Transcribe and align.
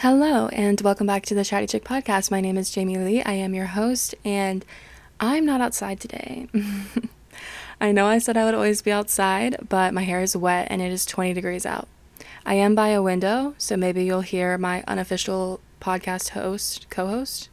Hello, 0.00 0.48
and 0.48 0.78
welcome 0.82 1.06
back 1.06 1.24
to 1.24 1.34
the 1.34 1.42
Chatty 1.42 1.66
Chick 1.66 1.82
podcast. 1.82 2.30
My 2.30 2.42
name 2.42 2.58
is 2.58 2.70
Jamie 2.70 2.98
Lee. 2.98 3.22
I 3.22 3.32
am 3.32 3.54
your 3.54 3.64
host, 3.64 4.14
and 4.26 4.62
I'm 5.20 5.46
not 5.46 5.62
outside 5.62 6.00
today. 6.00 6.48
I 7.80 7.92
know 7.92 8.04
I 8.04 8.18
said 8.18 8.36
I 8.36 8.44
would 8.44 8.52
always 8.52 8.82
be 8.82 8.92
outside, 8.92 9.56
but 9.70 9.94
my 9.94 10.02
hair 10.02 10.20
is 10.20 10.36
wet 10.36 10.66
and 10.68 10.82
it 10.82 10.92
is 10.92 11.06
20 11.06 11.32
degrees 11.32 11.64
out. 11.64 11.88
I 12.44 12.56
am 12.56 12.74
by 12.74 12.88
a 12.88 13.00
window, 13.00 13.54
so 13.56 13.74
maybe 13.74 14.04
you'll 14.04 14.20
hear 14.20 14.58
my 14.58 14.84
unofficial 14.86 15.60
podcast 15.80 16.30
host, 16.30 16.90
co 16.90 17.06
host, 17.06 17.48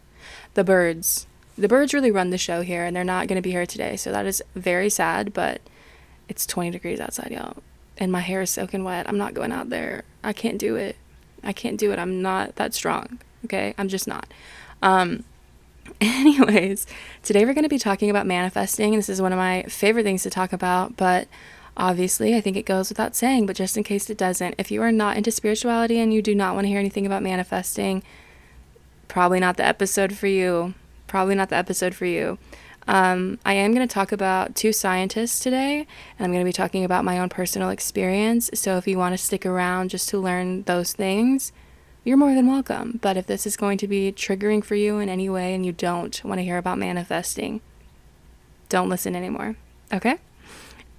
the 0.54 0.66
birds. 0.66 1.28
The 1.58 1.70
birds 1.70 1.94
really 1.94 2.12
run 2.12 2.32
the 2.32 2.38
show 2.38 2.62
here, 2.62 2.84
and 2.84 2.94
they're 2.94 3.06
not 3.06 3.30
going 3.30 3.38
to 3.38 3.42
be 3.42 3.52
here 3.52 3.66
today, 3.66 3.96
so 3.96 4.12
that 4.12 4.26
is 4.26 4.44
very 4.54 4.90
sad, 4.90 5.32
but 5.32 5.62
it's 6.28 6.46
20 6.46 6.72
degrees 6.72 7.00
outside, 7.00 7.32
y'all. 7.32 7.64
And 7.98 8.12
my 8.12 8.20
hair 8.20 8.42
is 8.42 8.50
soaking 8.50 8.84
wet. 8.84 9.08
I'm 9.08 9.18
not 9.18 9.34
going 9.34 9.54
out 9.54 9.70
there. 9.70 10.04
I 10.26 10.34
can't 10.34 10.60
do 10.60 10.76
it. 10.76 10.98
I 11.44 11.54
can't 11.54 11.78
do 11.78 11.92
it. 11.92 12.00
I'm 12.00 12.22
not 12.22 12.56
that 12.56 12.74
strong. 12.74 13.20
Okay? 13.46 13.74
I'm 13.78 13.88
just 13.88 14.08
not. 14.08 14.28
Um, 14.82 15.24
anyways, 16.02 16.88
today 17.24 17.46
we're 17.46 17.54
going 17.54 17.64
to 17.64 17.70
be 17.70 17.80
talking 17.80 18.10
about 18.10 18.26
manifesting. 18.26 18.96
This 18.96 19.10
is 19.10 19.22
one 19.22 19.34
of 19.34 19.38
my 19.38 19.64
favorite 19.64 20.04
things 20.04 20.24
to 20.24 20.30
talk 20.30 20.54
about, 20.54 20.98
but 20.98 21.28
obviously, 21.76 22.36
I 22.36 22.42
think 22.42 22.58
it 22.58 22.66
goes 22.66 22.90
without 22.90 23.16
saying, 23.16 23.46
but 23.46 23.56
just 23.56 23.78
in 23.78 23.84
case 23.84 24.10
it 24.10 24.18
doesn't, 24.18 24.56
if 24.58 24.72
you 24.72 24.82
are 24.82 24.92
not 24.92 25.18
into 25.18 25.32
spirituality 25.32 26.00
and 26.00 26.14
you 26.14 26.22
do 26.22 26.36
not 26.36 26.56
want 26.56 26.66
to 26.66 26.70
hear 26.70 26.80
anything 26.80 27.06
about 27.06 27.24
manifesting, 27.24 28.04
probably 29.08 29.40
not 29.40 29.58
the 29.58 29.66
episode 29.66 30.16
for 30.16 30.28
you. 30.28 30.74
Probably 31.08 31.36
not 31.36 31.50
the 31.50 31.56
episode 31.56 31.94
for 31.94 32.06
you. 32.06 32.40
Um, 32.88 33.40
I 33.46 33.54
am 33.54 33.74
going 33.74 33.88
to 33.88 33.94
talk 33.94 34.12
about 34.12 34.56
two 34.56 34.74
scientists 34.74 35.40
today, 35.40 35.88
and 36.18 36.26
I'm 36.26 36.32
going 36.32 36.44
to 36.44 36.48
be 36.48 36.54
talking 36.54 36.84
about 36.84 37.06
my 37.06 37.20
own 37.20 37.30
personal 37.30 37.70
experience. 37.70 38.50
So 38.54 38.78
if 38.78 38.88
you 38.88 38.98
want 38.98 39.14
to 39.14 39.18
stick 39.18 39.46
around 39.46 39.90
just 39.90 40.10
to 40.10 40.20
learn 40.20 40.64
those 40.64 40.94
things, 40.94 41.52
you're 42.04 42.18
more 42.18 42.34
than 42.34 42.48
welcome. 42.48 43.00
But 43.02 43.16
if 43.16 43.28
this 43.28 43.48
is 43.48 43.56
going 43.56 43.78
to 43.80 43.88
be 43.88 44.12
triggering 44.12 44.64
for 44.64 44.76
you 44.76 45.00
in 45.00 45.10
any 45.10 45.30
way 45.30 45.54
and 45.54 45.66
you 45.66 45.72
don't 45.72 46.24
want 46.24 46.40
to 46.40 46.44
hear 46.44 46.58
about 46.58 46.78
manifesting, 46.78 47.62
don't 48.70 48.90
listen 48.90 49.16
anymore. 49.16 49.56
Okay? 49.94 50.18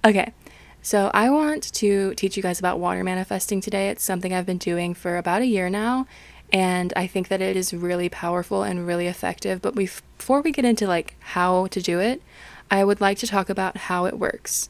Okay. 0.03 0.33
So 0.81 1.09
I 1.13 1.29
want 1.31 1.63
to 1.73 2.13
teach 2.13 2.37
you 2.37 2.43
guys 2.43 2.59
about 2.59 2.79
water 2.79 3.03
manifesting 3.03 3.59
today. 3.59 3.89
It's 3.89 4.03
something 4.03 4.33
I've 4.33 4.45
been 4.45 4.59
doing 4.59 4.93
for 4.93 5.17
about 5.17 5.41
a 5.41 5.45
year 5.47 5.67
now, 5.67 6.05
and 6.51 6.93
I 6.95 7.07
think 7.07 7.27
that 7.27 7.41
it 7.41 7.55
is 7.55 7.73
really 7.73 8.09
powerful 8.09 8.63
and 8.63 8.87
really 8.87 9.07
effective. 9.07 9.61
But 9.61 9.75
before 9.75 10.41
we 10.41 10.51
get 10.51 10.65
into 10.65 10.87
like 10.87 11.15
how 11.19 11.67
to 11.67 11.81
do 11.81 11.99
it, 11.99 12.21
I 12.69 12.83
would 12.83 13.01
like 13.01 13.17
to 13.19 13.27
talk 13.27 13.49
about 13.49 13.77
how 13.77 14.05
it 14.05 14.19
works. 14.19 14.69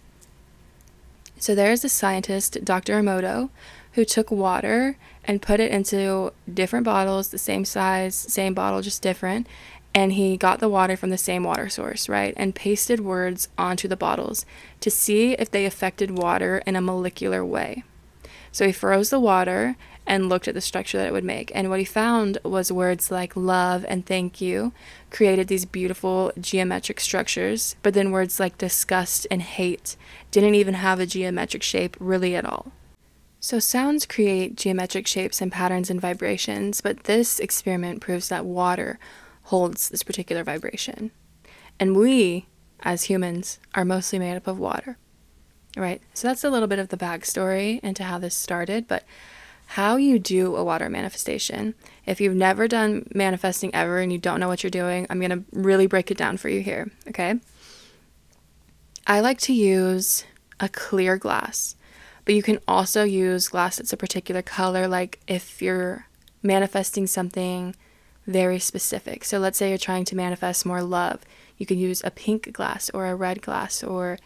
So 1.37 1.53
there 1.53 1.71
is 1.71 1.83
a 1.83 1.89
scientist, 1.89 2.63
Dr. 2.63 3.01
Emoto, 3.01 3.49
who 3.93 4.05
took 4.05 4.31
water 4.31 4.97
and 5.25 5.41
put 5.41 5.59
it 5.59 5.71
into 5.71 6.31
different 6.51 6.85
bottles, 6.85 7.29
the 7.29 7.37
same 7.37 7.65
size, 7.65 8.15
same 8.15 8.53
bottle, 8.53 8.81
just 8.81 9.01
different. 9.01 9.47
And 9.93 10.13
he 10.13 10.35
got 10.35 10.59
the 10.59 10.69
water 10.69 10.97
from 10.97 11.09
the 11.09 11.17
same 11.17 11.43
water 11.43 11.69
source, 11.69 12.09
right? 12.09 12.33
And 12.35 12.53
pasted 12.53 12.99
words 12.99 13.47
onto 13.57 13.87
the 13.87 13.95
bottles 13.95 14.45
to 14.81 14.91
see 14.91 15.33
if 15.33 15.49
they 15.49 15.65
affected 15.65 16.11
water 16.11 16.61
in 16.65 16.75
a 16.75 16.81
molecular 16.81 17.45
way. 17.45 17.83
So 18.51 18.65
he 18.65 18.73
froze 18.73 19.09
the 19.09 19.19
water 19.19 19.75
and 20.07 20.29
looked 20.29 20.47
at 20.47 20.53
the 20.53 20.61
structure 20.61 20.97
that 20.97 21.07
it 21.07 21.13
would 21.13 21.23
make. 21.23 21.51
And 21.55 21.69
what 21.69 21.79
he 21.79 21.85
found 21.85 22.37
was 22.43 22.71
words 22.71 23.09
like 23.09 23.35
love 23.35 23.85
and 23.87 24.05
thank 24.05 24.39
you 24.39 24.71
created 25.09 25.47
these 25.47 25.65
beautiful 25.65 26.31
geometric 26.39 26.99
structures, 26.99 27.75
but 27.81 27.93
then 27.93 28.11
words 28.11 28.39
like 28.39 28.57
disgust 28.57 29.25
and 29.31 29.41
hate 29.41 29.95
didn't 30.31 30.55
even 30.55 30.75
have 30.75 30.99
a 30.99 31.05
geometric 31.05 31.63
shape 31.63 31.95
really 31.99 32.35
at 32.35 32.45
all. 32.45 32.71
So, 33.39 33.59
sounds 33.59 34.07
create 34.07 34.55
geometric 34.55 35.05
shapes 35.05 35.39
and 35.39 35.51
patterns 35.51 35.91
and 35.91 36.01
vibrations, 36.01 36.81
but 36.81 37.03
this 37.03 37.39
experiment 37.39 38.01
proves 38.01 38.27
that 38.29 38.43
water 38.43 38.97
holds 39.43 39.89
this 39.89 40.01
particular 40.01 40.43
vibration. 40.43 41.11
And 41.79 41.95
we, 41.95 42.47
as 42.79 43.03
humans, 43.03 43.59
are 43.75 43.85
mostly 43.85 44.17
made 44.17 44.35
up 44.35 44.47
of 44.47 44.57
water. 44.57 44.97
Right? 45.77 46.01
So, 46.15 46.27
that's 46.27 46.43
a 46.43 46.49
little 46.49 46.67
bit 46.67 46.79
of 46.79 46.89
the 46.89 46.97
backstory 46.97 47.79
into 47.81 48.03
how 48.03 48.17
this 48.17 48.33
started, 48.33 48.87
but 48.87 49.03
how 49.65 49.95
you 49.95 50.19
do 50.19 50.55
a 50.55 50.63
water 50.63 50.89
manifestation. 50.89 51.75
If 52.05 52.21
you've 52.21 52.35
never 52.35 52.67
done 52.67 53.07
manifesting 53.13 53.73
ever 53.73 53.99
and 53.99 54.11
you 54.11 54.17
don't 54.17 54.39
know 54.39 54.47
what 54.47 54.63
you're 54.63 54.69
doing, 54.69 55.07
I'm 55.09 55.19
going 55.19 55.31
to 55.31 55.43
really 55.51 55.87
break 55.87 56.11
it 56.11 56.17
down 56.17 56.37
for 56.37 56.49
you 56.49 56.61
here, 56.61 56.91
okay? 57.09 57.39
I 59.07 59.19
like 59.19 59.39
to 59.41 59.53
use 59.53 60.25
a 60.59 60.69
clear 60.69 61.17
glass, 61.17 61.75
but 62.23 62.35
you 62.35 62.43
can 62.43 62.59
also 62.67 63.03
use 63.03 63.49
glass 63.49 63.77
that's 63.77 63.93
a 63.93 63.97
particular 63.97 64.41
color, 64.41 64.87
like 64.87 65.19
if 65.27 65.61
you're 65.61 66.07
manifesting 66.41 67.07
something 67.07 67.75
very 68.27 68.59
specific. 68.59 69.23
So 69.23 69.39
let's 69.39 69.57
say 69.57 69.69
you're 69.69 69.77
trying 69.77 70.05
to 70.05 70.15
manifest 70.15 70.65
more 70.65 70.81
love, 70.81 71.21
you 71.57 71.65
can 71.65 71.77
use 71.77 72.03
a 72.03 72.11
pink 72.11 72.51
glass 72.53 72.89
or 72.91 73.07
a 73.07 73.15
red 73.15 73.41
glass 73.41 73.83
or 73.83 74.17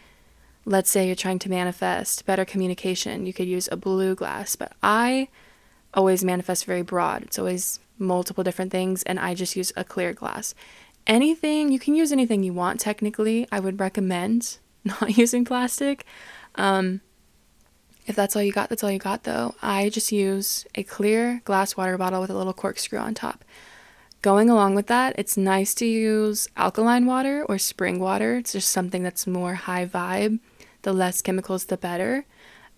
let's 0.64 0.90
say 0.90 1.06
you're 1.06 1.16
trying 1.16 1.38
to 1.40 1.50
manifest 1.50 2.26
better 2.26 2.44
communication, 2.44 3.26
you 3.26 3.32
could 3.32 3.48
use 3.48 3.68
a 3.70 3.76
blue 3.76 4.14
glass. 4.14 4.56
But 4.56 4.72
I 4.82 5.28
always 5.94 6.24
manifest 6.24 6.64
very 6.64 6.82
broad, 6.82 7.22
it's 7.22 7.38
always 7.38 7.80
multiple 7.98 8.44
different 8.44 8.72
things, 8.72 9.02
and 9.04 9.18
I 9.18 9.34
just 9.34 9.56
use 9.56 9.72
a 9.76 9.84
clear 9.84 10.12
glass. 10.12 10.54
Anything, 11.06 11.72
you 11.72 11.78
can 11.78 11.94
use 11.94 12.12
anything 12.12 12.42
you 12.42 12.52
want 12.52 12.80
technically. 12.80 13.46
I 13.50 13.60
would 13.60 13.80
recommend 13.80 14.58
not 14.84 15.16
using 15.16 15.44
plastic. 15.44 16.04
Um, 16.54 17.00
if 18.06 18.16
that's 18.16 18.34
all 18.34 18.42
you 18.42 18.52
got, 18.52 18.68
that's 18.68 18.82
all 18.82 18.90
you 18.90 18.98
got 18.98 19.24
though. 19.24 19.54
I 19.62 19.88
just 19.88 20.12
use 20.12 20.66
a 20.74 20.82
clear 20.82 21.42
glass 21.44 21.76
water 21.76 21.96
bottle 21.96 22.20
with 22.20 22.30
a 22.30 22.36
little 22.36 22.52
corkscrew 22.52 22.98
on 22.98 23.14
top. 23.14 23.44
Going 24.22 24.50
along 24.50 24.74
with 24.74 24.86
that, 24.88 25.14
it's 25.16 25.36
nice 25.36 25.72
to 25.74 25.86
use 25.86 26.46
alkaline 26.56 27.06
water 27.06 27.44
or 27.48 27.56
spring 27.56 27.98
water. 27.98 28.36
It's 28.36 28.52
just 28.52 28.70
something 28.70 29.02
that's 29.02 29.26
more 29.26 29.54
high 29.54 29.86
vibe 29.86 30.40
the 30.82 30.92
less 30.92 31.22
chemicals, 31.22 31.66
the 31.66 31.76
better. 31.76 32.26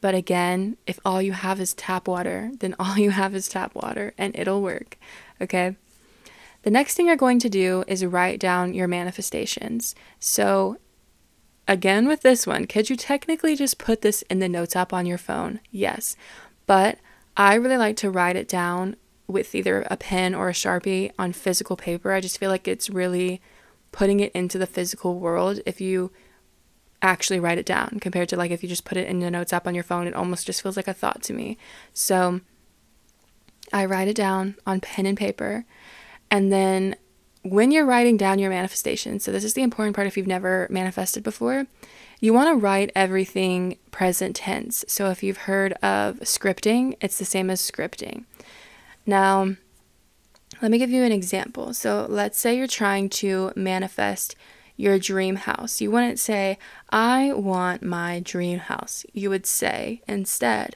But 0.01 0.15
again, 0.15 0.77
if 0.87 0.99
all 1.05 1.23
you 1.23 1.33
have 1.33 1.61
is 1.61 1.75
tap 1.75 2.09
water, 2.09 2.51
then 2.59 2.75
all 2.79 2.99
you 2.99 3.11
have 3.11 3.35
is 3.35 3.49
tap 3.49 3.75
water 3.75 4.13
and 4.19 4.37
it'll 4.37 4.61
work. 4.61 4.99
Okay. 5.41 5.77
The 6.63 6.71
next 6.71 6.95
thing 6.95 7.07
you're 7.07 7.17
going 7.17 7.39
to 7.41 7.49
do 7.49 7.85
is 7.87 8.05
write 8.05 8.39
down 8.39 8.75
your 8.75 8.89
manifestations. 8.89 9.95
So, 10.21 10.79
again, 11.67 12.07
with 12.07 12.23
this 12.23 12.47
one, 12.47 12.67
could 12.67 12.89
you 12.89 12.97
technically 12.97 13.57
just 13.57 13.79
put 13.79 14.03
this 14.03 14.23
in 14.23 14.39
the 14.39 14.49
notes 14.49 14.77
app 14.77 14.93
on 14.93 15.07
your 15.07 15.19
phone? 15.19 15.61
Yes. 15.71 16.17
But 16.67 16.99
I 17.37 17.55
really 17.55 17.79
like 17.79 17.97
to 17.99 18.11
write 18.11 18.37
it 18.37 18.49
down 18.49 18.97
with 19.27 19.55
either 19.55 19.87
a 19.91 19.97
pen 19.97 20.35
or 20.35 20.49
a 20.49 20.53
sharpie 20.53 21.11
on 21.19 21.33
physical 21.33 21.77
paper. 21.77 22.13
I 22.13 22.21
just 22.21 22.39
feel 22.39 22.51
like 22.51 22.69
it's 22.69 22.91
really 22.91 23.41
putting 23.91 24.21
it 24.21 24.33
into 24.33 24.59
the 24.59 24.67
physical 24.67 25.19
world. 25.19 25.61
If 25.67 25.81
you 25.81 26.13
actually 27.03 27.41
write 27.41 27.59
it 27.59 27.67
down 27.67 27.99
compared 28.01 28.29
to 28.31 28.37
like 28.37 28.51
if 28.51 28.63
you 28.63 28.69
just 28.69 28.85
put 28.85 28.97
it 28.97 29.09
in 29.09 29.19
the 29.19 29.31
notes 29.31 29.53
app 29.53 29.67
on 29.67 29.75
your 29.75 29.85
phone, 29.85 30.07
it 30.07 30.15
almost 30.15 30.47
just 30.47 30.63
feels 30.63 30.77
like 30.77 30.89
a 30.89 30.95
thought 30.95 31.23
to 31.25 31.33
me. 31.33 31.59
So 31.93 32.41
I 33.73 33.85
write 33.85 34.09
it 34.09 34.17
down 34.17 34.57
on 34.67 34.81
pen 34.81 35.07
and 35.07 35.19
paper. 35.19 35.65
And 36.31 36.53
then 36.53 36.97
when 37.43 37.73
you're 37.73 37.85
writing 37.85 38.17
down 38.17 38.39
your 38.39 38.51
manifestation, 38.51 39.19
so 39.19 39.33
this 39.33 39.45
is 39.45 39.55
the 39.55 39.63
important 39.63 39.97
part 39.97 40.07
if 40.07 40.17
you've 40.17 40.27
never 40.27 40.69
manifested 40.71 41.23
before, 41.23 41.67
you 42.21 42.33
want 42.33 42.49
to 42.49 42.55
write 42.55 42.93
everything 42.95 43.79
present 43.91 44.37
tense. 44.37 44.85
So 44.87 45.11
if 45.11 45.23
you've 45.25 45.39
heard 45.39 45.73
of 45.75 46.21
scripting, 46.21 46.95
it's 47.01 47.19
the 47.19 47.25
same 47.25 47.51
as 47.51 47.61
scripting. 47.61 48.25
Now, 49.05 49.57
let 50.61 50.71
me 50.71 50.79
give 50.79 50.91
you 50.91 51.03
an 51.03 51.11
example. 51.11 51.75
So 51.75 52.07
let's 52.09 52.39
say 52.39 52.57
you're 52.57 52.69
trying 52.69 53.09
to 53.11 53.53
manifest 53.57 54.37
your 54.83 54.99
dream 54.99 55.37
house. 55.37 55.81
You 55.81 55.93
wouldn't 55.93 56.19
say, 56.19 56.59
I 56.91 57.33
want 57.35 57.85
my 57.85 58.19
dream 58.19 58.59
house. 58.59 59.07
You 59.13 59.31
would 59.31 59.47
say 59.47 60.03
instead, 60.09 60.75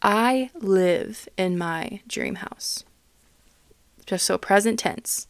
I 0.00 0.50
live 0.54 1.28
in 1.36 1.58
my 1.58 2.00
dream 2.06 2.36
house. 2.36 2.84
Just 4.06 4.24
so 4.26 4.38
present 4.38 4.78
tense. 4.78 5.26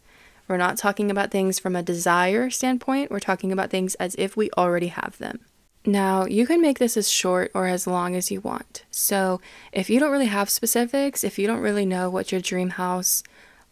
We're 0.46 0.58
not 0.58 0.76
talking 0.76 1.10
about 1.10 1.30
things 1.30 1.58
from 1.58 1.74
a 1.74 1.82
desire 1.82 2.50
standpoint, 2.50 3.10
we're 3.10 3.18
talking 3.18 3.50
about 3.50 3.70
things 3.70 3.94
as 3.94 4.14
if 4.18 4.36
we 4.36 4.50
already 4.58 4.88
have 4.88 5.16
them. 5.16 5.40
Now, 5.86 6.26
you 6.26 6.46
can 6.46 6.60
make 6.60 6.78
this 6.78 6.98
as 6.98 7.10
short 7.10 7.50
or 7.54 7.66
as 7.66 7.86
long 7.86 8.14
as 8.14 8.30
you 8.30 8.42
want. 8.42 8.84
So, 8.90 9.40
if 9.72 9.88
you 9.88 9.98
don't 9.98 10.12
really 10.12 10.26
have 10.26 10.50
specifics, 10.50 11.24
if 11.24 11.38
you 11.38 11.46
don't 11.46 11.60
really 11.60 11.86
know 11.86 12.10
what 12.10 12.30
your 12.30 12.42
dream 12.42 12.70
house 12.70 13.22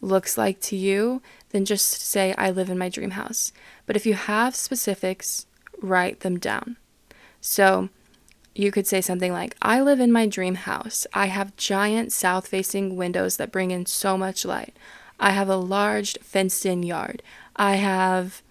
looks 0.01 0.37
like 0.37 0.59
to 0.61 0.75
you, 0.75 1.21
then 1.51 1.65
just 1.65 2.01
say, 2.01 2.33
I 2.37 2.51
live 2.51 2.69
in 2.69 2.77
my 2.77 2.89
dream 2.89 3.11
house. 3.11 3.51
But 3.85 3.95
if 3.95 4.05
you 4.05 4.13
have 4.13 4.55
specifics, 4.55 5.45
write 5.81 6.21
them 6.21 6.39
down. 6.39 6.77
So 7.41 7.89
you 8.55 8.71
could 8.71 8.87
say 8.87 9.01
something 9.01 9.31
like, 9.31 9.55
I 9.61 9.81
live 9.81 9.99
in 9.99 10.11
my 10.11 10.27
dream 10.27 10.55
house. 10.55 11.07
I 11.13 11.27
have 11.27 11.55
giant 11.55 12.11
south 12.11 12.47
facing 12.47 12.95
windows 12.95 13.37
that 13.37 13.51
bring 13.51 13.71
in 13.71 13.85
so 13.85 14.17
much 14.17 14.45
light. 14.45 14.75
I 15.19 15.31
have 15.31 15.49
a 15.49 15.55
large 15.55 16.17
fenced 16.19 16.65
in 16.65 16.83
yard. 16.83 17.23
I 17.55 17.75
have 17.75 18.41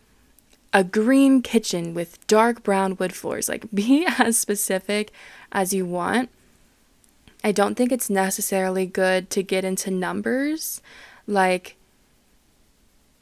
a 0.73 0.85
green 0.85 1.43
kitchen 1.43 1.95
with 1.95 2.25
dark 2.27 2.63
brown 2.63 2.97
wood 2.97 3.13
floors. 3.13 3.49
Like, 3.49 3.67
be 3.75 4.07
as 4.19 4.39
specific 4.39 5.13
as 5.53 5.73
you 5.73 5.85
want 5.87 6.31
I 7.47 7.53
don't 7.53 7.77
think 7.77 7.93
it's 7.93 8.11
necessarily 8.11 8.87
good 8.87 9.31
to 9.31 9.41
get 9.41 9.65
into 9.65 9.89
numbers. 9.89 10.83
Like, 11.29 11.77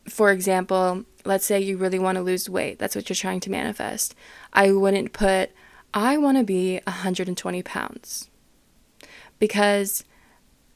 for 0.09 0.31
example, 0.31 1.05
let's 1.25 1.47
say 1.47 1.61
you 1.61 1.77
really 1.77 1.99
want 1.99 2.17
to 2.17 2.23
lose 2.23 2.49
weight, 2.49 2.79
that's 2.79 2.95
what 2.95 3.09
you're 3.09 3.17
trying 3.17 3.41
to 3.41 3.51
manifest. 3.51 4.15
I 4.53 4.73
wouldn't 4.73 5.13
put, 5.13 5.51
I 5.93 6.19
want 6.19 6.39
to 6.39 6.45
be 6.45 6.81
120 6.87 7.63
pounds. 7.63 8.31
Because 9.39 10.05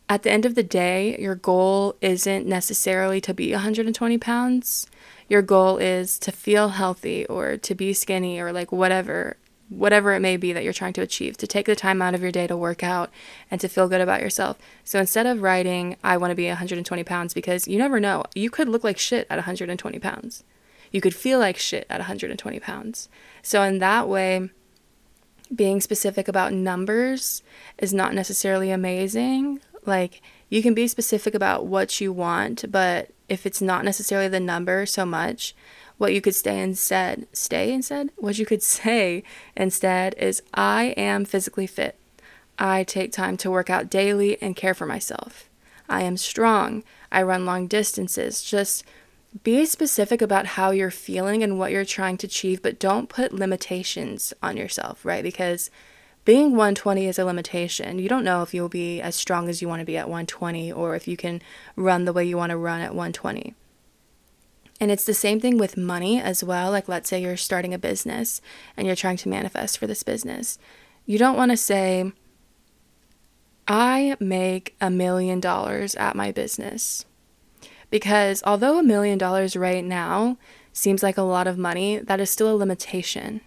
at 0.08 0.22
the 0.22 0.30
end 0.30 0.46
of 0.46 0.54
the 0.54 0.62
day, 0.62 1.16
your 1.18 1.34
goal 1.34 1.96
isn't 2.00 2.46
necessarily 2.46 3.20
to 3.20 3.34
be 3.34 3.52
120 3.52 4.18
pounds. 4.18 4.86
Your 5.28 5.42
goal 5.42 5.76
is 5.76 6.18
to 6.20 6.32
feel 6.32 6.70
healthy 6.70 7.26
or 7.26 7.56
to 7.58 7.74
be 7.74 7.92
skinny 7.92 8.40
or 8.40 8.52
like 8.52 8.72
whatever 8.72 9.36
whatever 9.68 10.14
it 10.14 10.20
may 10.20 10.36
be 10.36 10.52
that 10.52 10.64
you're 10.64 10.72
trying 10.72 10.94
to 10.94 11.02
achieve, 11.02 11.36
to 11.36 11.46
take 11.46 11.66
the 11.66 11.76
time 11.76 12.00
out 12.00 12.14
of 12.14 12.22
your 12.22 12.32
day 12.32 12.46
to 12.46 12.56
work 12.56 12.82
out 12.82 13.10
and 13.50 13.60
to 13.60 13.68
feel 13.68 13.88
good 13.88 14.00
about 14.00 14.22
yourself. 14.22 14.58
So 14.84 14.98
instead 14.98 15.26
of 15.26 15.42
writing, 15.42 15.96
I 16.02 16.16
want 16.16 16.30
to 16.30 16.34
be 16.34 16.46
120 16.46 17.04
pounds, 17.04 17.34
because 17.34 17.68
you 17.68 17.78
never 17.78 18.00
know, 18.00 18.24
you 18.34 18.50
could 18.50 18.68
look 18.68 18.84
like 18.84 18.98
shit 18.98 19.26
at 19.28 19.36
120 19.36 19.98
pounds. 19.98 20.44
You 20.90 21.00
could 21.00 21.14
feel 21.14 21.38
like 21.38 21.58
shit 21.58 21.86
at 21.90 22.00
120 22.00 22.60
pounds. 22.60 23.08
So 23.42 23.62
in 23.62 23.78
that 23.78 24.08
way, 24.08 24.50
being 25.54 25.80
specific 25.80 26.28
about 26.28 26.52
numbers 26.52 27.42
is 27.78 27.92
not 27.92 28.14
necessarily 28.14 28.70
amazing. 28.70 29.60
Like, 29.84 30.22
you 30.48 30.62
can 30.62 30.74
be 30.74 30.88
specific 30.88 31.34
about 31.34 31.66
what 31.66 32.00
you 32.00 32.12
want, 32.12 32.70
but 32.70 33.10
if 33.28 33.44
it's 33.44 33.60
not 33.60 33.84
necessarily 33.84 34.28
the 34.28 34.40
number 34.40 34.86
so 34.86 35.04
much, 35.04 35.54
what 35.98 36.14
you 36.14 36.20
could 36.20 36.34
stay 36.34 36.60
instead, 36.62 37.26
stay 37.32 37.72
instead, 37.72 38.10
what 38.16 38.38
you 38.38 38.46
could 38.46 38.62
say 38.80 39.22
instead 39.56 40.14
is, 40.14 40.42
I 40.54 40.94
am 40.96 41.24
physically 41.24 41.66
fit. 41.66 41.96
I 42.58 42.82
take 42.82 43.12
time 43.12 43.36
to 43.38 43.50
work 43.50 43.70
out 43.70 43.90
daily 43.90 44.40
and 44.42 44.56
care 44.56 44.74
for 44.74 44.86
myself. 44.86 45.48
I 45.88 46.02
am 46.02 46.16
strong. 46.16 46.82
I 47.10 47.22
run 47.22 47.46
long 47.46 47.66
distances. 47.66 48.42
Just 48.42 48.84
be 49.42 49.64
specific 49.64 50.22
about 50.22 50.46
how 50.46 50.70
you're 50.70 50.90
feeling 50.90 51.42
and 51.42 51.58
what 51.58 51.70
you're 51.70 51.84
trying 51.84 52.16
to 52.18 52.26
achieve, 52.26 52.62
but 52.62 52.78
don't 52.78 53.08
put 53.08 53.32
limitations 53.32 54.32
on 54.42 54.56
yourself, 54.56 55.04
right? 55.04 55.22
Because 55.22 55.70
being 56.24 56.50
120 56.50 57.06
is 57.06 57.18
a 57.18 57.24
limitation. 57.24 57.98
You 57.98 58.08
don't 58.08 58.24
know 58.24 58.42
if 58.42 58.52
you'll 58.52 58.68
be 58.68 59.00
as 59.00 59.14
strong 59.14 59.48
as 59.48 59.62
you 59.62 59.68
want 59.68 59.80
to 59.80 59.86
be 59.86 59.96
at 59.96 60.08
120 60.08 60.72
or 60.72 60.94
if 60.94 61.08
you 61.08 61.16
can 61.16 61.40
run 61.76 62.04
the 62.04 62.12
way 62.12 62.24
you 62.24 62.36
want 62.36 62.50
to 62.50 62.56
run 62.56 62.80
at 62.80 62.94
120. 62.94 63.54
And 64.80 64.90
it's 64.90 65.04
the 65.04 65.14
same 65.14 65.40
thing 65.40 65.58
with 65.58 65.76
money 65.76 66.20
as 66.20 66.44
well. 66.44 66.70
Like, 66.70 66.88
let's 66.88 67.08
say 67.08 67.20
you're 67.20 67.36
starting 67.36 67.74
a 67.74 67.78
business 67.78 68.40
and 68.76 68.86
you're 68.86 68.96
trying 68.96 69.16
to 69.18 69.28
manifest 69.28 69.78
for 69.78 69.86
this 69.86 70.02
business. 70.02 70.58
You 71.04 71.18
don't 71.18 71.36
want 71.36 71.50
to 71.50 71.56
say, 71.56 72.12
I 73.66 74.16
make 74.20 74.76
a 74.80 74.90
million 74.90 75.40
dollars 75.40 75.94
at 75.96 76.16
my 76.16 76.30
business. 76.30 77.04
Because 77.90 78.42
although 78.46 78.78
a 78.78 78.82
million 78.82 79.18
dollars 79.18 79.56
right 79.56 79.84
now 79.84 80.36
seems 80.72 81.02
like 81.02 81.18
a 81.18 81.22
lot 81.22 81.46
of 81.46 81.58
money, 81.58 81.98
that 81.98 82.20
is 82.20 82.30
still 82.30 82.54
a 82.54 82.56
limitation. 82.56 83.40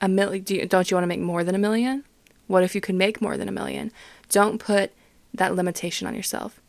A 0.00 0.08
million, 0.08 0.42
do 0.42 0.56
you, 0.56 0.66
don't 0.66 0.90
you 0.90 0.96
want 0.96 1.04
to 1.04 1.08
make 1.08 1.20
more 1.20 1.44
than 1.44 1.54
a 1.54 1.58
million? 1.58 2.04
What 2.46 2.64
if 2.64 2.74
you 2.74 2.80
could 2.80 2.94
make 2.94 3.22
more 3.22 3.36
than 3.36 3.48
a 3.48 3.52
million? 3.52 3.92
Don't 4.30 4.58
put 4.58 4.92
that 5.32 5.54
limitation 5.54 6.06
on 6.06 6.14
yourself. 6.14 6.60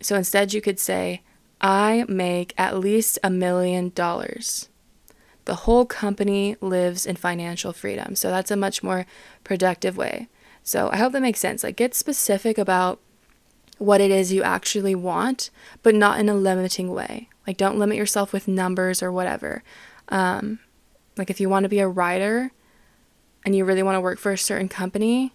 So 0.00 0.16
instead, 0.16 0.52
you 0.52 0.60
could 0.60 0.78
say, 0.78 1.22
I 1.60 2.04
make 2.08 2.54
at 2.56 2.78
least 2.78 3.18
a 3.22 3.30
million 3.30 3.90
dollars. 3.94 4.68
The 5.44 5.54
whole 5.54 5.86
company 5.86 6.56
lives 6.60 7.06
in 7.06 7.16
financial 7.16 7.72
freedom. 7.72 8.14
So 8.14 8.30
that's 8.30 8.50
a 8.50 8.56
much 8.56 8.82
more 8.82 9.06
productive 9.44 9.96
way. 9.96 10.28
So 10.62 10.90
I 10.92 10.98
hope 10.98 11.12
that 11.12 11.22
makes 11.22 11.40
sense. 11.40 11.64
Like, 11.64 11.76
get 11.76 11.94
specific 11.94 12.58
about 12.58 13.00
what 13.78 14.00
it 14.00 14.10
is 14.10 14.32
you 14.32 14.42
actually 14.42 14.94
want, 14.94 15.50
but 15.82 15.94
not 15.94 16.20
in 16.20 16.28
a 16.28 16.34
limiting 16.34 16.90
way. 16.90 17.28
Like, 17.46 17.56
don't 17.56 17.78
limit 17.78 17.96
yourself 17.96 18.32
with 18.32 18.46
numbers 18.46 19.02
or 19.02 19.10
whatever. 19.10 19.62
Um, 20.10 20.58
like, 21.16 21.30
if 21.30 21.40
you 21.40 21.48
want 21.48 21.62
to 21.62 21.70
be 21.70 21.78
a 21.78 21.88
writer 21.88 22.52
and 23.44 23.56
you 23.56 23.64
really 23.64 23.82
want 23.82 23.96
to 23.96 24.00
work 24.00 24.18
for 24.18 24.32
a 24.32 24.38
certain 24.38 24.68
company, 24.68 25.32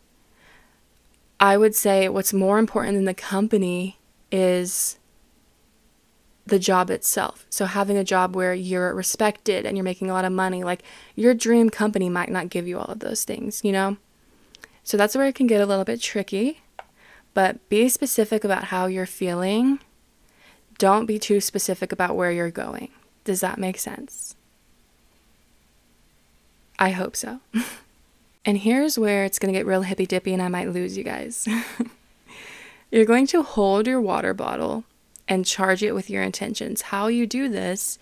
I 1.40 1.58
would 1.58 1.74
say 1.74 2.08
what's 2.08 2.32
more 2.32 2.60
important 2.60 2.96
than 2.96 3.06
the 3.06 3.14
company 3.14 3.98
is 4.32 5.00
the 6.46 6.60
job 6.60 6.90
itself. 6.90 7.46
So 7.50 7.66
having 7.66 7.98
a 7.98 8.04
job 8.04 8.36
where 8.36 8.54
you're 8.54 8.94
respected 8.94 9.66
and 9.66 9.78
you're 9.78 9.84
making 9.84 10.10
a 10.10 10.14
lot 10.14 10.26
of 10.26 10.32
money, 10.32 10.64
like 10.64 10.84
your 11.16 11.34
dream 11.34 11.70
company 11.70 12.10
might 12.10 12.30
not 12.30 12.50
give 12.50 12.68
you 12.68 12.78
all 12.80 12.86
of 12.86 13.00
those 13.00 13.24
things, 13.24 13.64
you 13.64 13.72
know? 13.72 13.98
So 14.84 14.98
that's 14.98 15.16
where 15.16 15.26
it 15.26 15.36
can 15.36 15.48
get 15.48 15.62
a 15.62 15.66
little 15.66 15.86
bit 15.86 16.02
tricky. 16.02 16.62
But 17.34 17.68
be 17.70 17.90
specific 17.90 18.44
about 18.44 18.66
how 18.66 18.86
you're 18.86 19.06
feeling. 19.06 19.80
Don't 20.78 21.06
be 21.06 21.18
too 21.18 21.40
specific 21.40 21.92
about 21.92 22.16
where 22.16 22.32
you're 22.32 22.52
going. 22.52 22.90
Does 23.24 23.40
that 23.40 23.58
make 23.58 23.78
sense? 23.78 24.36
I 26.78 26.92
hope 26.92 27.16
so. 27.16 27.40
and 28.46 28.58
here's 28.58 29.00
where 29.00 29.24
it's 29.24 29.40
going 29.40 29.54
to 29.54 29.58
get 29.58 29.66
real 29.66 29.84
hippy 29.84 30.06
dippy 30.06 30.34
and 30.34 30.42
I 30.42 30.50
might 30.50 30.74
lose 30.74 30.98
you 30.98 31.04
guys. 31.04 31.48
you're 32.92 33.06
going 33.06 33.28
to 33.28 33.42
hold 33.42 33.88
your 33.88 34.02
water 34.02 34.34
bottle 34.34 34.84
and 35.28 35.46
charge 35.46 35.84
it 35.84 35.94
with 35.94 36.10
your 36.10 36.24
intentions. 36.24 36.84
How 36.84 37.08
you 37.08 37.26
do 37.26 37.50
this 37.50 37.98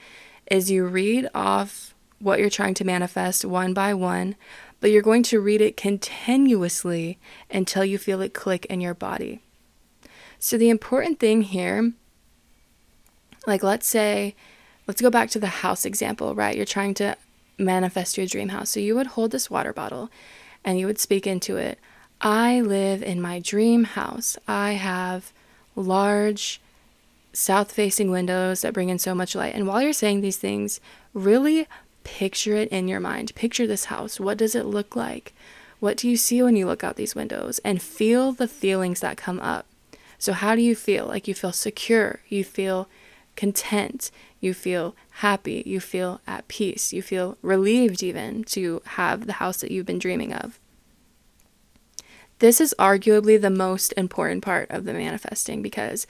is 0.50 0.72
you 0.72 0.86
read 0.86 1.30
off 1.34 1.94
what 2.20 2.40
you're 2.40 2.50
trying 2.50 2.74
to 2.76 2.86
manifest 2.86 3.46
one 3.46 3.74
by 3.74 3.94
one, 3.94 4.36
but 4.80 4.92
you're 4.92 5.02
going 5.02 5.24
to 5.24 5.40
read 5.40 5.62
it 5.62 5.78
continuously 5.78 7.20
until 7.50 7.86
you 7.86 7.98
feel 7.98 8.22
it 8.22 8.34
click 8.34 8.66
in 8.66 8.82
your 8.82 8.94
body. 8.94 9.42
So, 10.40 10.58
the 10.58 10.70
important 10.70 11.20
thing 11.20 11.44
here, 11.44 11.94
like 13.46 13.64
let's 13.64 13.88
say, 13.88 14.36
let's 14.88 15.02
go 15.02 15.12
back 15.12 15.30
to 15.32 15.40
the 15.40 15.48
house 15.48 15.86
example, 15.86 16.34
right? 16.34 16.56
You're 16.56 16.66
trying 16.66 16.96
to 16.96 17.16
manifest 17.60 18.18
your 18.18 18.26
dream 18.26 18.50
house. 18.50 18.72
So, 18.72 18.80
you 18.80 18.96
would 18.96 19.08
hold 19.08 19.32
this 19.32 19.52
water 19.52 19.72
bottle 19.72 20.10
and 20.66 20.80
you 20.80 20.88
would 20.88 21.00
speak 21.00 21.28
into 21.28 21.58
it 21.58 21.80
I 22.22 22.62
live 22.62 23.02
in 23.02 23.20
my 23.20 23.40
dream 23.40 23.84
house. 23.84 24.38
I 24.48 24.74
have 24.74 25.34
large, 25.76 26.62
south 27.34 27.72
facing 27.72 28.12
windows 28.12 28.62
that 28.62 28.74
bring 28.74 28.90
in 28.90 29.00
so 29.00 29.16
much 29.16 29.36
light. 29.36 29.56
And 29.56 29.68
while 29.68 29.82
you're 29.82 29.94
saying 29.94 30.22
these 30.22 30.38
things, 30.38 30.80
really 31.14 31.68
picture 32.04 32.56
it 32.56 32.70
in 32.70 32.88
your 32.88 33.00
mind. 33.00 33.34
Picture 33.36 33.68
this 33.68 33.86
house. 33.86 34.20
What 34.20 34.38
does 34.38 34.56
it 34.56 34.66
look 34.66 34.96
like? 34.96 35.34
What 35.80 35.98
do 35.98 36.10
you 36.10 36.18
see 36.18 36.44
when 36.44 36.56
you 36.56 36.68
look 36.68 36.84
out 36.84 36.96
these 36.96 37.16
windows? 37.16 37.60
And 37.60 37.82
feel 37.82 38.32
the 38.32 38.48
feelings 38.48 39.00
that 39.00 39.18
come 39.18 39.40
up. 39.40 39.66
So, 40.18 40.34
how 40.34 40.56
do 40.56 40.62
you 40.62 40.76
feel? 40.76 41.08
Like 41.08 41.28
you 41.28 41.34
feel 41.34 41.52
secure, 41.52 42.20
you 42.28 42.44
feel 42.44 42.88
content, 43.36 44.12
you 44.40 44.54
feel 44.54 44.96
happy, 45.10 45.64
you 45.66 45.80
feel 45.80 46.22
at 46.28 46.48
peace, 46.48 46.94
you 46.94 47.02
feel 47.02 47.38
relieved 47.42 48.04
even 48.04 48.44
to 48.44 48.82
have 48.86 49.26
the 49.26 49.34
house 49.34 49.58
that 49.62 49.72
you've 49.72 49.86
been 49.86 50.00
dreaming 50.00 50.34
of. 50.34 50.60
This 52.40 52.60
is 52.60 52.76
arguably 52.80 53.40
the 53.40 53.52
most 53.52 53.94
important 53.94 54.44
part 54.44 54.70
of 54.72 54.84
the 54.84 54.94
manifesting 54.94 55.62
because 55.62 56.08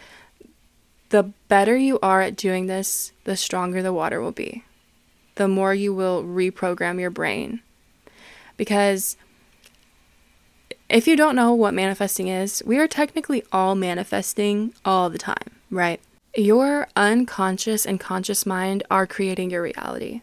the 1.11 1.23
better 1.49 1.77
you 1.77 1.99
are 2.01 2.21
at 2.21 2.37
doing 2.37 2.65
this, 2.65 3.11
the 3.25 3.35
stronger 3.37 3.83
the 3.83 3.93
water 3.93 4.21
will 4.21 4.31
be. 4.31 4.63
The 5.35 5.47
more 5.47 5.73
you 5.73 5.93
will 5.93 6.23
reprogram 6.23 6.99
your 6.99 7.09
brain. 7.09 7.61
Because 8.57 9.17
if 10.89 11.07
you 11.07 11.15
don't 11.15 11.35
know 11.35 11.53
what 11.53 11.73
manifesting 11.73 12.27
is, 12.27 12.63
we 12.65 12.77
are 12.77 12.87
technically 12.87 13.43
all 13.51 13.75
manifesting 13.75 14.73
all 14.85 15.09
the 15.09 15.17
time, 15.17 15.59
right? 15.69 16.01
Your 16.35 16.87
unconscious 16.95 17.85
and 17.85 17.99
conscious 17.99 18.45
mind 18.45 18.83
are 18.89 19.05
creating 19.05 19.51
your 19.51 19.61
reality. 19.61 20.21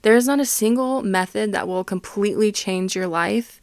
There 0.00 0.16
is 0.16 0.26
not 0.26 0.40
a 0.40 0.46
single 0.46 1.02
method 1.02 1.52
that 1.52 1.68
will 1.68 1.84
completely 1.84 2.52
change 2.52 2.96
your 2.96 3.06
life. 3.06 3.60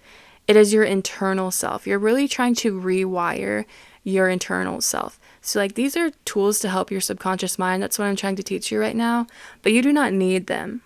It 0.48 0.56
is 0.56 0.72
your 0.72 0.84
internal 0.84 1.50
self. 1.50 1.88
You're 1.88 2.00
really 2.00 2.28
trying 2.28 2.56
to 2.56 2.80
rewire 2.80 3.66
your 4.04 4.30
internal 4.30 4.82
self. 4.82 5.19
So, 5.42 5.60
like, 5.60 5.76
these 5.76 5.96
are 5.96 6.12
tools 6.26 6.60
to 6.60 6.70
help 6.70 6.92
your 6.92 7.02
subconscious 7.02 7.58
mind. 7.58 7.82
That's 7.82 7.98
what 7.98 8.06
I'm 8.06 8.16
trying 8.16 8.36
to 8.36 8.44
teach 8.44 8.72
you 8.72 8.80
right 8.80 8.96
now. 8.96 9.28
But 9.62 9.72
you 9.72 9.82
do 9.82 9.94
not 9.94 10.14
need 10.14 10.48
them. 10.48 10.82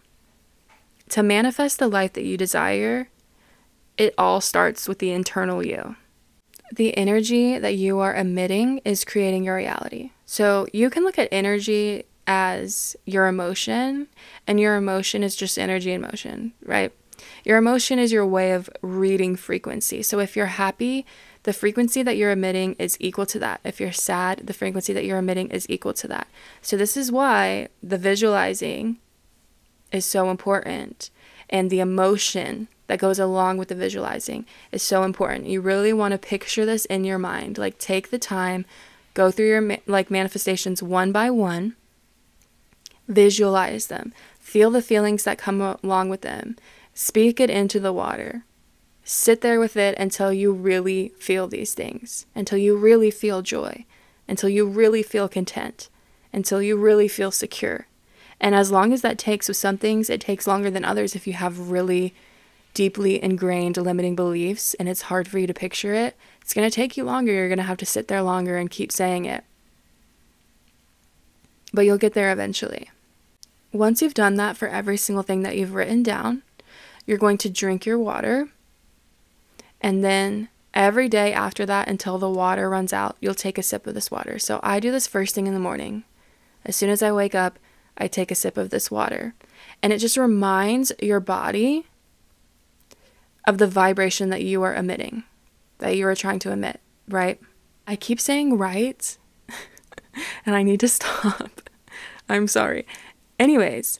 To 1.10 1.24
manifest 1.24 1.80
the 1.80 1.88
life 1.88 2.14
that 2.14 2.24
you 2.24 2.38
desire, 2.38 3.10
it 3.98 4.14
all 4.18 4.42
starts 4.42 4.88
with 4.88 5.00
the 5.00 5.12
internal 5.12 5.66
you. 5.66 5.96
The 6.72 6.96
energy 6.98 7.60
that 7.60 7.76
you 7.76 8.00
are 8.00 8.16
emitting 8.16 8.80
is 8.86 9.06
creating 9.06 9.44
your 9.44 9.56
reality. 9.56 10.12
So, 10.26 10.68
you 10.74 10.90
can 10.90 11.04
look 11.04 11.20
at 11.20 11.30
energy 11.32 12.06
as 12.26 12.96
your 13.06 13.28
emotion, 13.28 14.08
and 14.48 14.60
your 14.60 14.76
emotion 14.76 15.24
is 15.24 15.36
just 15.36 15.60
energy 15.60 15.92
in 15.92 16.02
motion, 16.02 16.54
right? 16.64 16.92
Your 17.44 17.58
emotion 17.58 18.00
is 18.00 18.12
your 18.12 18.26
way 18.26 18.54
of 18.54 18.70
reading 18.82 19.36
frequency. 19.36 20.02
So, 20.02 20.20
if 20.20 20.36
you're 20.36 20.46
happy, 20.48 21.06
the 21.44 21.54
frequency 21.54 22.04
that 22.04 22.18
you're 22.18 22.32
emitting 22.32 22.76
is 22.80 22.98
equal 23.00 23.26
to 23.28 23.40
that. 23.40 23.60
If 23.64 23.80
you're 23.80 23.92
sad, 23.92 24.40
the 24.48 24.54
frequency 24.54 24.94
that 24.94 25.06
you're 25.06 25.18
emitting 25.18 25.50
is 25.50 25.70
equal 25.70 25.94
to 25.94 26.08
that. 26.08 26.28
So, 26.62 26.78
this 26.78 26.98
is 26.98 27.12
why 27.12 27.68
the 27.82 27.98
visualizing 27.98 28.98
is 29.92 30.06
so 30.06 30.30
important 30.30 31.10
and 31.50 31.70
the 31.70 31.80
emotion 31.80 32.68
that 32.88 33.00
goes 33.00 33.20
along 33.20 33.58
with 33.58 33.70
the 33.70 33.76
visualizing 33.76 34.46
is 34.72 34.82
so 34.82 35.04
important. 35.04 35.48
You 35.48 35.62
really 35.62 35.94
want 35.94 36.12
to 36.14 36.18
picture 36.18 36.66
this 36.66 36.86
in 36.86 37.04
your 37.04 37.20
mind. 37.20 37.58
Like 37.58 37.78
take 37.78 38.10
the 38.10 38.20
time, 38.20 38.66
go 39.14 39.32
through 39.32 39.48
your 39.48 39.78
like 39.88 40.12
manifestations 40.12 40.84
one 40.84 41.12
by 41.12 41.30
one, 41.30 41.76
visualize 43.08 43.88
them, 43.88 44.14
feel 44.40 44.72
the 44.72 44.82
feelings 44.82 45.24
that 45.24 45.38
come 45.38 45.62
along 45.62 46.10
with 46.10 46.22
them, 46.22 46.58
speak 46.94 47.40
it 47.40 47.50
into 47.50 47.80
the 47.80 47.94
water. 47.94 48.44
Sit 49.04 49.42
there 49.42 49.60
with 49.60 49.76
it 49.76 49.98
until 49.98 50.32
you 50.32 50.54
really 50.54 51.10
feel 51.20 51.48
these 51.48 51.74
things, 51.74 52.26
until 52.36 52.58
you 52.58 52.78
really 52.78 53.12
feel 53.12 53.42
joy, 53.42 53.86
until 54.28 54.50
you 54.50 54.66
really 54.66 55.04
feel 55.04 55.28
content, 55.28 55.90
until 56.32 56.62
you 56.62 56.78
really 56.78 57.08
feel 57.08 57.32
secure. 57.32 57.88
And 58.40 58.56
as 58.56 58.72
long 58.72 58.94
as 58.94 59.02
that 59.02 59.18
takes 59.18 59.48
with 59.48 59.58
some 59.58 59.78
things, 59.78 60.10
it 60.10 60.22
takes 60.22 60.48
longer 60.48 60.72
than 60.72 60.86
others 60.86 61.16
if 61.16 61.28
you 61.28 61.34
have 61.34 61.72
really 61.72 62.14
deeply 62.74 63.22
ingrained 63.24 63.78
limiting 63.78 64.16
beliefs 64.16 64.74
and 64.76 64.90
it's 64.90 65.04
hard 65.04 65.28
for 65.28 65.38
you 65.38 65.48
to 65.48 65.54
picture 65.54 65.94
it, 65.94 66.16
it's 66.42 66.54
going 66.54 66.70
to 66.70 66.74
take 66.74 66.98
you 66.98 67.04
longer. 67.04 67.32
You're 67.32 67.48
going 67.48 67.58
to 67.58 67.64
have 67.64 67.78
to 67.78 67.86
sit 67.86 68.08
there 68.08 68.22
longer 68.22 68.58
and 68.58 68.70
keep 68.70 68.92
saying 68.92 69.26
it. 69.26 69.44
But 71.74 71.86
you'll 71.86 71.98
get 71.98 72.14
there 72.14 72.32
eventually. 72.32 72.90
Once 73.72 74.02
you've 74.02 74.14
done 74.14 74.36
that 74.36 74.58
for 74.58 74.68
every 74.68 74.98
single 74.98 75.24
thing 75.24 75.42
that 75.44 75.58
you've 75.58 75.74
written 75.74 76.04
down, 76.04 76.44
you're 77.06 77.18
going 77.18 77.38
to 77.40 77.50
drink 77.50 77.86
your 77.86 77.98
water. 77.98 78.50
And 79.84 80.04
then 80.04 80.48
every 80.74 81.10
day 81.10 81.34
after 81.34 81.66
that, 81.66 81.90
until 81.90 82.18
the 82.18 82.30
water 82.30 82.70
runs 82.70 82.94
out, 82.94 83.18
you'll 83.20 83.36
take 83.36 83.58
a 83.58 83.64
sip 83.64 83.86
of 83.86 83.94
this 83.94 84.10
water. 84.10 84.40
So 84.40 84.62
I 84.64 84.80
do 84.80 84.92
this 84.92 85.06
first 85.06 85.36
thing 85.36 85.46
in 85.46 85.54
the 85.54 85.60
morning. 85.60 86.06
As 86.66 86.78
soon 86.78 86.90
as 86.90 87.04
I 87.04 87.12
wake 87.12 87.36
up, 87.36 87.60
I 87.98 88.08
take 88.08 88.32
a 88.32 88.36
sip 88.36 88.58
of 88.58 88.70
this 88.70 88.90
water. 88.90 89.36
And 89.84 89.92
it 89.92 90.00
just 90.00 90.18
reminds 90.18 90.94
your 91.02 91.20
body 91.20 91.86
of 93.46 93.58
the 93.58 93.68
vibration 93.68 94.30
that 94.30 94.42
you 94.42 94.64
are 94.64 94.74
emitting, 94.74 95.24
that 95.80 95.98
you 95.98 96.08
are 96.08 96.16
trying 96.16 96.40
to 96.40 96.52
emit, 96.52 96.80
right? 97.10 97.40
I 97.86 97.98
keep 97.98 98.22
saying 98.22 98.58
right, 98.58 99.18
and 100.46 100.56
I 100.56 100.64
need 100.64 100.80
to 100.80 100.88
stop. 100.88 101.70
I'm 102.30 102.48
sorry. 102.48 102.88
Anyways, 103.38 104.00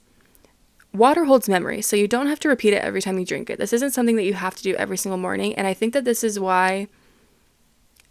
water 0.94 1.24
holds 1.24 1.48
memory, 1.48 1.82
so 1.82 1.96
you 1.96 2.08
don't 2.08 2.28
have 2.28 2.40
to 2.40 2.48
repeat 2.48 2.72
it 2.72 2.82
every 2.82 3.02
time 3.02 3.18
you 3.18 3.26
drink 3.26 3.50
it. 3.50 3.58
This 3.58 3.72
isn't 3.72 3.90
something 3.90 4.16
that 4.16 4.24
you 4.24 4.34
have 4.34 4.54
to 4.54 4.62
do 4.62 4.74
every 4.76 4.96
single 4.96 5.18
morning, 5.18 5.54
and 5.54 5.66
I 5.66 5.74
think 5.74 5.92
that 5.92 6.04
this 6.04 6.24
is 6.24 6.38
why 6.38 6.86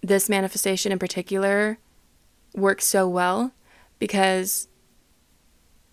this 0.01 0.29
manifestation 0.29 0.91
in 0.91 0.99
particular 0.99 1.79
works 2.53 2.85
so 2.85 3.07
well 3.07 3.53
because 3.99 4.67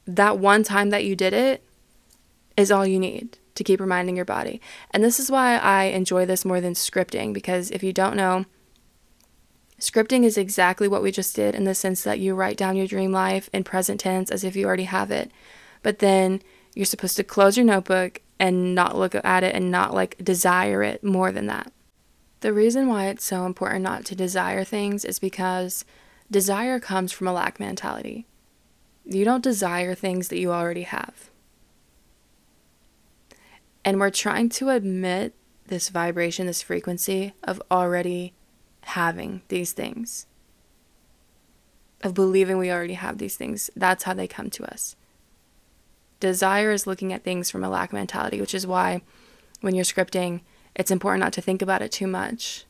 that 0.05 0.39
one 0.39 0.65
time 0.65 0.91
that 0.91 1.05
you 1.05 1.15
did 1.15 1.33
it 1.33 1.63
is 2.57 2.73
all 2.73 2.85
you 2.85 2.99
need 2.99 3.39
to 3.55 3.63
keep 3.63 3.81
reminding 3.81 4.17
your 4.17 4.25
body. 4.25 4.61
And 4.91 5.05
this 5.05 5.21
is 5.21 5.31
why 5.31 5.59
I 5.59 5.85
enjoy 5.85 6.27
this 6.27 6.45
more 6.45 6.61
than 6.61 6.75
scripting 6.75 7.33
because 7.33 7.71
if 7.71 7.85
you 7.85 7.93
don't 7.93 8.17
know, 8.17 8.47
scripting 9.79 10.25
is 10.25 10.37
exactly 10.37 10.89
what 10.89 11.03
we 11.03 11.13
just 11.13 11.37
did 11.37 11.55
in 11.55 11.65
the 11.65 11.75
sense 11.75 12.03
that 12.03 12.19
you 12.19 12.35
write 12.35 12.57
down 12.57 12.77
your 12.77 12.89
dream 12.89 13.13
life 13.13 13.49
in 13.53 13.63
present 13.63 14.01
tense 14.01 14.31
as 14.31 14.43
if 14.43 14.57
you 14.57 14.67
already 14.67 14.85
have 14.85 15.11
it. 15.11 15.31
But 15.83 16.01
then 16.01 16.43
you're 16.75 16.87
supposed 16.87 17.17
to 17.17 17.25
close 17.25 17.57
your 17.57 17.67
notebook 17.67 18.21
and 18.39 18.75
not 18.75 18.97
look 18.97 19.15
at 19.15 19.45
it 19.45 19.55
and 19.55 19.71
not 19.71 19.95
like 19.95 20.23
desire 20.23 20.83
it 20.83 21.05
more 21.05 21.31
than 21.31 21.47
that. 21.47 21.73
The 22.41 22.53
reason 22.53 22.89
why 22.89 23.07
it's 23.07 23.25
so 23.25 23.45
important 23.45 23.83
not 23.83 24.05
to 24.07 24.15
desire 24.15 24.65
things 24.65 25.05
is 25.05 25.19
because 25.19 25.85
desire 26.31 26.81
comes 26.81 27.13
from 27.13 27.27
a 27.27 27.33
lack 27.33 27.61
mentality. 27.61 28.27
You 29.05 29.25
don't 29.25 29.45
desire 29.45 29.95
things 29.95 30.29
that 30.29 30.39
you 30.39 30.53
already 30.53 30.83
have. 30.85 31.31
And 33.85 33.99
we're 33.99 34.11
trying 34.11 34.49
to 34.51 34.71
admit 34.71 35.35
this 35.67 35.89
vibration, 35.89 36.47
this 36.47 36.63
frequency 36.63 37.35
of 37.43 37.63
already 37.71 38.33
having 38.83 39.43
these 39.49 39.73
things, 39.73 40.27
of 42.03 42.15
believing 42.15 42.59
we 42.59 42.71
already 42.71 42.95
have 42.95 43.19
these 43.19 43.37
things. 43.37 43.71
That's 43.77 44.05
how 44.05 44.15
they 44.15 44.27
come 44.27 44.51
to 44.51 44.65
us. 44.65 44.97
Desire 46.21 46.71
is 46.71 46.87
looking 46.87 47.13
at 47.13 47.25
things 47.25 47.51
from 47.51 47.65
a 47.65 47.71
lack 47.71 47.93
mentality, 47.93 48.41
which 48.41 48.55
is 48.55 48.67
why 48.67 49.03
when 49.61 49.75
you're 49.75 49.85
scripting, 49.85 50.41
it's 50.75 50.91
important 50.91 51.21
not 51.21 51.33
to 51.35 51.43
think 51.43 51.63
about 51.63 51.83
it 51.83 51.91
too 51.91 52.07
much 52.07 52.65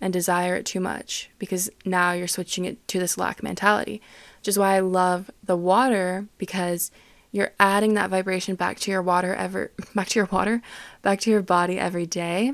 and 0.00 0.12
desire 0.12 0.54
it 0.56 0.66
too 0.66 0.80
much 0.80 1.30
because 1.38 1.70
now 1.84 2.12
you're 2.12 2.28
switching 2.28 2.64
it 2.64 2.86
to 2.88 2.98
this 2.98 3.16
lack 3.16 3.42
mentality, 3.42 4.00
which 4.40 4.48
is 4.48 4.58
why 4.58 4.76
I 4.76 4.80
love 4.80 5.30
the 5.42 5.56
water 5.56 6.26
because 6.38 6.90
you're 7.32 7.52
adding 7.58 7.94
that 7.94 8.10
vibration 8.10 8.54
back 8.54 8.78
to 8.80 8.90
your 8.90 9.02
water 9.02 9.34
ever 9.34 9.72
back 9.94 10.08
to 10.08 10.18
your 10.18 10.26
water, 10.26 10.62
back 11.02 11.20
to 11.20 11.30
your 11.30 11.42
body 11.42 11.78
every 11.78 12.06
day. 12.06 12.52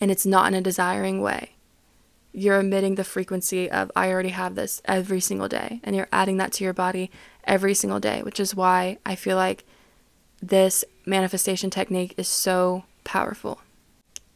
And 0.00 0.10
it's 0.10 0.26
not 0.26 0.48
in 0.48 0.54
a 0.54 0.60
desiring 0.60 1.22
way. 1.22 1.55
You're 2.38 2.60
emitting 2.60 2.96
the 2.96 3.02
frequency 3.02 3.70
of 3.70 3.90
I 3.96 4.10
already 4.10 4.28
have 4.28 4.56
this 4.56 4.82
every 4.84 5.20
single 5.20 5.48
day 5.48 5.80
and 5.82 5.96
you're 5.96 6.06
adding 6.12 6.36
that 6.36 6.52
to 6.52 6.64
your 6.64 6.74
body 6.74 7.10
every 7.44 7.72
single 7.72 7.98
day, 7.98 8.22
which 8.22 8.38
is 8.38 8.54
why 8.54 8.98
I 9.06 9.14
feel 9.14 9.38
like 9.38 9.64
this 10.42 10.84
manifestation 11.06 11.70
technique 11.70 12.12
is 12.18 12.28
so 12.28 12.84
powerful. 13.04 13.62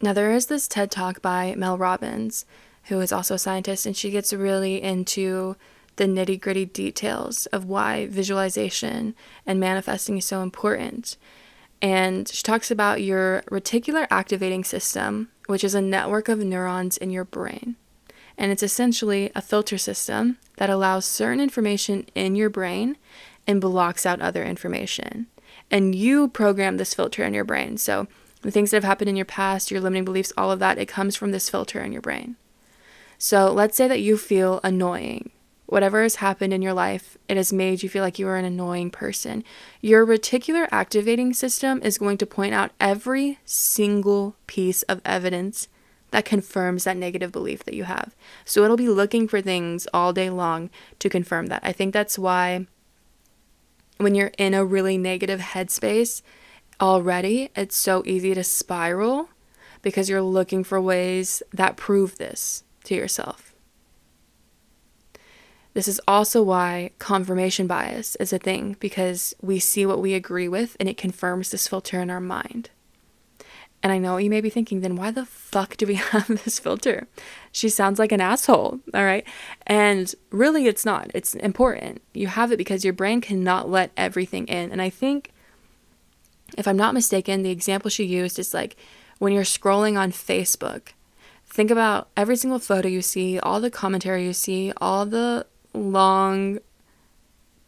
Now, 0.01 0.15
there 0.15 0.33
is 0.33 0.47
this 0.47 0.67
TED 0.67 0.91
talk 0.91 1.21
by 1.21 1.55
Mel 1.59 1.77
Robbins, 1.77 2.47
who 2.85 3.01
is 3.01 3.13
also 3.13 3.35
a 3.35 3.39
scientist, 3.39 3.85
and 3.85 3.95
she 3.95 4.11
gets 4.11 4.33
really 4.33 4.81
into 4.81 5.57
the 5.97 6.07
nitty 6.07 6.41
gritty 6.41 6.65
details 6.65 7.45
of 7.47 7.67
why 7.67 8.07
visualization 8.07 9.15
and 9.45 9.61
manifesting 9.61 10.17
is 10.17 10.25
so 10.25 10.43
important. 10.43 11.19
And 11.83 12.27
she 12.29 12.43
talks 12.43 12.71
about 12.71 13.03
your 13.03 13.43
reticular 13.51 14.07
activating 14.11 14.65
system, 14.65 15.29
which 15.49 15.65
is 15.65 15.75
a 15.75 15.83
network 15.83 16.31
of 16.31 16.39
neurons 16.39 16.97
in 16.97 17.11
your 17.11 17.27
brain. 17.27 17.77
And 18.41 18.51
it's 18.51 18.63
essentially 18.63 19.31
a 19.35 19.43
filter 19.43 19.79
system 19.79 20.39
that 20.57 20.71
allows 20.71 21.05
certain 21.05 21.41
information 21.41 22.07
in 22.17 22.35
your 22.35 22.51
brain 22.51 22.97
and 23.47 23.61
blocks 23.61 24.05
out 24.05 24.21
other 24.21 24.45
information. 24.45 25.29
And 25.71 25.95
you 25.95 26.27
program 26.27 26.77
this 26.77 26.95
filter 26.95 27.23
in 27.23 27.35
your 27.35 27.45
brain. 27.45 27.77
So 27.77 28.09
the 28.43 28.51
things 28.51 28.73
that 28.73 28.79
have 28.79 28.85
happened 28.85 29.11
in 29.11 29.17
your 29.17 29.27
past, 29.27 29.71
your 29.71 29.81
limiting 29.81 30.05
beliefs, 30.05 30.33
all 30.37 30.51
of 30.51 30.59
that, 30.59 30.79
it 30.79 30.89
comes 30.89 31.15
from 31.15 31.31
this 31.31 31.49
filter 31.49 31.81
in 31.81 31.93
your 31.93 32.03
brain. 32.03 32.35
So 33.19 33.53
let's 33.53 33.77
say 33.77 33.87
that 33.87 34.01
you 34.01 34.17
feel 34.17 34.59
annoying 34.65 35.31
Whatever 35.71 36.03
has 36.03 36.17
happened 36.17 36.53
in 36.53 36.63
your 36.63 36.73
life, 36.73 37.17
it 37.29 37.37
has 37.37 37.53
made 37.53 37.85
you 37.85 37.89
feel 37.89 38.03
like 38.03 38.19
you 38.19 38.27
are 38.27 38.37
an 38.37 38.45
annoying 38.45 38.91
person. 38.91 39.45
Your 39.81 40.05
reticular 40.05 40.67
activating 40.73 41.33
system 41.33 41.81
is 41.85 41.97
going 41.97 42.19
to 42.19 42.27
point 42.27 42.55
out 42.55 42.73
every 42.81 43.39
single 43.45 44.35
piece 44.49 44.83
of 44.83 45.01
evidence 45.05 45.69
that 46.11 46.25
confirms 46.25 46.85
that 46.85 46.97
negative 46.97 47.33
belief 47.33 47.65
that 47.65 47.75
you 47.75 47.85
have. 47.85 48.15
So 48.45 48.65
it'll 48.65 48.77
be 48.77 48.89
looking 48.89 49.29
for 49.29 49.41
things 49.41 49.87
all 49.93 50.13
day 50.13 50.31
long 50.31 50.71
to 50.99 51.09
confirm 51.09 51.47
that. 51.47 51.63
I 51.65 51.73
think 51.73 51.93
that's 51.93 52.19
why 52.19 52.67
when 53.99 54.15
you're 54.15 54.33
in 54.39 54.55
a 54.55 54.65
really 54.65 54.97
negative 54.97 55.41
headspace 55.41 56.23
already, 56.81 57.51
it's 57.55 57.77
so 57.77 58.03
easy 58.07 58.35
to 58.35 58.43
spiral 58.43 59.29
because 59.83 60.09
you're 60.09 60.23
looking 60.23 60.65
for 60.65 60.81
ways 60.81 61.43
that 61.53 61.77
prove 61.77 62.19
this 62.19 62.65
to 62.85 62.95
yourself. 62.95 63.55
This 65.73 65.87
is 65.87 66.01
also 66.09 66.43
why 66.43 66.91
confirmation 66.99 67.67
bias 67.67 68.17
is 68.17 68.33
a 68.33 68.39
thing 68.39 68.77
because 68.81 69.35
we 69.41 69.59
see 69.61 69.87
what 69.87 70.01
we 70.01 70.15
agree 70.15 70.49
with 70.49 70.77
and 70.81 70.89
it 70.89 70.97
confirms 70.97 71.51
this 71.51 71.69
filter 71.69 72.01
in 72.01 72.11
our 72.11 72.21
mind. 72.21 72.71
And 73.83 73.93
I 73.93 73.99
know 73.99 74.19
you 74.19 74.29
may 74.29 74.41
be 74.41 74.51
thinking, 74.51 74.81
then 74.81 74.97
why 74.97 75.11
the 75.11 75.25
fuck 75.25 75.77
do 75.77 75.87
we 75.87 75.95
have 76.13 76.27
this 76.27 76.59
filter? 76.59 77.07
She 77.53 77.69
sounds 77.69 77.99
like 77.99 78.13
an 78.13 78.21
asshole, 78.21 78.81
all 78.93 79.05
right? 79.05 79.25
And 79.67 80.15
really, 80.31 80.67
it's 80.67 80.85
not. 80.85 81.11
It's 81.15 81.35
important. 81.35 82.03
You 82.13 82.27
have 82.27 82.53
it 82.53 82.59
because 82.59 82.85
your 82.85 82.93
brain 82.93 83.21
cannot 83.21 83.71
let 83.71 83.91
everything 83.97 84.47
in. 84.47 84.71
And 84.71 84.83
I 84.83 84.91
think, 84.91 85.33
if 86.59 86.69
I'm 86.69 86.77
not 86.77 86.95
mistaken, 86.95 87.43
the 87.43 87.51
example 87.51 87.91
she 87.91 88.05
used 88.05 88.39
is 88.39 88.53
like 88.53 88.77
when 89.19 89.33
you're 89.33 89.45
scrolling 89.45 89.99
on 89.99 90.13
Facebook, 90.13 90.89
think 91.47 91.71
about 91.71 92.09
every 92.17 92.37
single 92.37 92.59
photo 92.59 92.89
you 92.89 93.03
see, 93.03 93.39
all 93.39 93.61
the 93.61 93.71
commentary 93.71 94.25
you 94.25 94.33
see, 94.33 94.73
all 94.79 95.07
the 95.07 95.47
long 95.73 96.59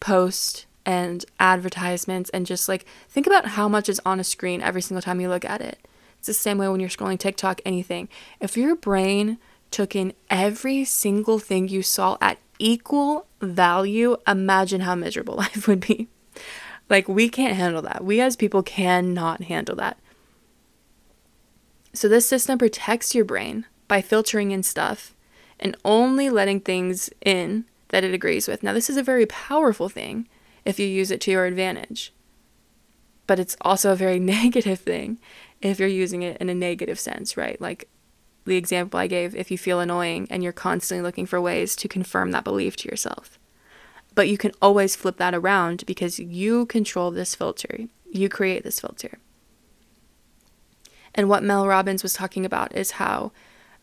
post 0.01 0.67
and 0.85 1.25
advertisements 1.39 2.29
and 2.31 2.45
just 2.45 2.69
like 2.69 2.85
think 3.09 3.27
about 3.27 3.47
how 3.47 3.69
much 3.69 3.89
is 3.89 4.01
on 4.05 4.19
a 4.19 4.25
screen 4.25 4.61
every 4.61 4.83
single 4.83 5.01
time 5.01 5.21
you 5.21 5.29
look 5.29 5.45
at 5.45 5.61
it. 5.61 5.79
It's 6.23 6.29
the 6.29 6.35
same 6.35 6.59
way 6.59 6.69
when 6.69 6.79
you're 6.79 6.89
scrolling 6.89 7.19
TikTok, 7.19 7.61
anything. 7.65 8.09
If 8.39 8.57
your 8.57 8.77
brain 8.77 9.39
took 9.73 9.97
in 9.97 10.13
every 10.31 10.85
single 10.85 11.41
thing 11.41 11.67
you 11.67 11.83
saw 11.83 12.17
at 12.21 12.39
equal 12.61 13.27
value, 13.41 14.17
imagine 14.25 14.83
how 14.83 14.95
miserable 14.95 15.35
life 15.39 15.67
would 15.67 15.81
be. 15.81 16.07
Like, 16.89 17.09
we 17.09 17.29
can't 17.29 17.57
handle 17.57 17.83
that. 17.83 18.05
We 18.05 18.21
as 18.21 18.37
people 18.37 18.63
cannot 18.63 19.43
handle 19.43 19.75
that. 19.75 19.99
So, 21.93 22.07
this 22.07 22.29
system 22.29 22.57
protects 22.57 23.17
your 23.17 23.25
brain 23.25 23.67
by 23.89 24.01
filtering 24.01 24.53
in 24.53 24.63
stuff 24.63 25.17
and 25.59 25.77
only 25.85 26.31
letting 26.31 26.61
things 26.61 27.11
in 27.25 27.65
that 27.89 28.05
it 28.05 28.15
agrees 28.15 28.47
with. 28.47 28.63
Now, 28.63 28.73
this 28.73 28.89
is 28.89 28.97
a 28.97 29.03
very 29.03 29.27
powerful 29.27 29.89
thing 29.89 30.29
if 30.65 30.79
you 30.79 30.87
use 30.87 31.11
it 31.11 31.21
to 31.23 31.33
your 31.33 31.47
advantage, 31.47 32.13
but 33.27 33.41
it's 33.41 33.57
also 33.63 33.91
a 33.91 33.97
very 33.97 34.21
negative 34.37 34.79
thing 34.79 35.19
if 35.63 35.79
you're 35.79 35.89
using 35.89 36.23
it 36.23 36.37
in 36.39 36.49
a 36.49 36.55
negative 36.55 36.99
sense, 36.99 37.37
right? 37.37 37.61
Like 37.61 37.89
the 38.45 38.57
example 38.57 38.99
I 38.99 39.07
gave 39.07 39.35
if 39.35 39.51
you 39.51 39.59
feel 39.59 39.81
annoying 39.81 40.27
and 40.31 40.43
you're 40.43 40.53
constantly 40.53 41.03
looking 41.03 41.27
for 41.27 41.41
ways 41.41 41.77
to 41.77 41.89
confirm 41.89 42.33
that 42.33 42.45
belief 42.45 42.77
to 42.79 42.89
yourself. 42.89 43.39
But 44.15 44.29
you 44.29 44.37
can 44.37 44.53
always 44.61 44.97
flip 44.97 45.17
that 45.17 45.35
around 45.35 45.87
because 45.87 46.19
you 46.19 46.67
control 46.67 47.11
this 47.11 47.35
filter, 47.35 47.87
you 48.11 48.29
create 48.29 48.65
this 48.65 48.81
filter. 48.81 49.19
And 51.15 51.29
what 51.29 51.43
Mel 51.43 51.67
Robbins 51.67 52.03
was 52.03 52.15
talking 52.15 52.45
about 52.45 52.75
is 52.75 52.93
how 52.93 53.33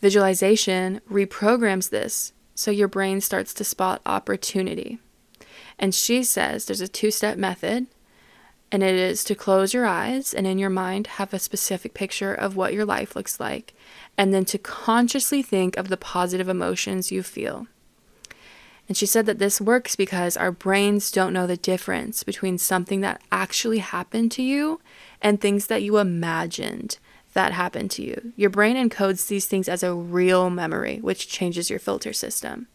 visualization 0.02 1.02
reprograms 1.10 1.90
this 1.90 2.34
so 2.56 2.72
your 2.72 2.88
brain 2.88 3.22
starts 3.22 3.54
to 3.54 3.64
spot 3.64 4.02
opportunity. 4.06 5.00
And 5.78 5.96
she 5.96 6.24
says 6.24 6.66
there's 6.66 6.82
a 6.82 6.88
two 6.88 7.12
step 7.12 7.38
method, 7.38 7.88
and 8.72 8.84
it 8.84 8.96
is 8.96 9.24
to 9.26 9.36
close 9.36 9.74
your 9.74 9.86
eyes 9.86 10.34
and 10.34 10.46
in 10.46 10.60
your 10.60 10.70
mind 10.70 11.08
have 11.08 11.34
a 11.34 11.40
specific 11.40 11.94
picture 11.94 12.34
of 12.34 12.56
what 12.56 12.74
your 12.74 12.86
life 12.86 13.16
looks 13.16 13.40
like, 13.40 13.74
and 14.18 14.34
then 14.34 14.46
to 14.46 14.58
consciously 14.58 15.42
think 15.42 15.78
of 15.78 15.88
the 15.88 15.98
positive 15.98 16.50
emotions 16.50 17.12
you 17.12 17.24
feel. 17.24 17.68
And 18.88 18.98
she 18.98 19.06
said 19.06 19.28
that 19.28 19.38
this 19.38 19.62
works 19.62 19.96
because 19.96 20.36
our 20.36 20.52
brains 20.52 21.12
don't 21.12 21.34
know 21.34 21.46
the 21.46 21.58
difference 21.58 22.24
between 22.24 22.58
something 22.58 23.02
that 23.02 23.22
actually 23.32 23.78
happened 23.78 24.32
to 24.34 24.42
you 24.42 24.82
and 25.22 25.40
things 25.40 25.68
that 25.68 25.84
you 25.84 26.00
imagined 26.00 26.98
that 27.34 27.54
happened 27.54 27.92
to 27.92 28.04
you. 28.04 28.34
Your 28.36 28.50
brain 28.50 28.76
encodes 28.76 29.28
these 29.28 29.46
things 29.46 29.70
as 29.70 29.84
a 29.84 29.94
real 29.94 30.50
memory, 30.50 30.98
which 30.98 31.28
changes 31.28 31.70
your 31.70 31.78
filter 31.78 32.14
system. 32.14 32.68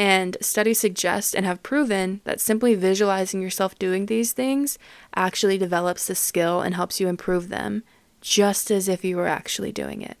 And 0.00 0.38
studies 0.40 0.80
suggest 0.80 1.34
and 1.34 1.44
have 1.44 1.62
proven 1.62 2.22
that 2.24 2.40
simply 2.40 2.74
visualizing 2.74 3.42
yourself 3.42 3.78
doing 3.78 4.06
these 4.06 4.32
things 4.32 4.78
actually 5.14 5.58
develops 5.58 6.06
the 6.06 6.14
skill 6.14 6.62
and 6.62 6.74
helps 6.74 7.00
you 7.00 7.06
improve 7.06 7.50
them, 7.50 7.82
just 8.22 8.70
as 8.70 8.88
if 8.88 9.04
you 9.04 9.18
were 9.18 9.26
actually 9.26 9.72
doing 9.72 10.00
it. 10.00 10.16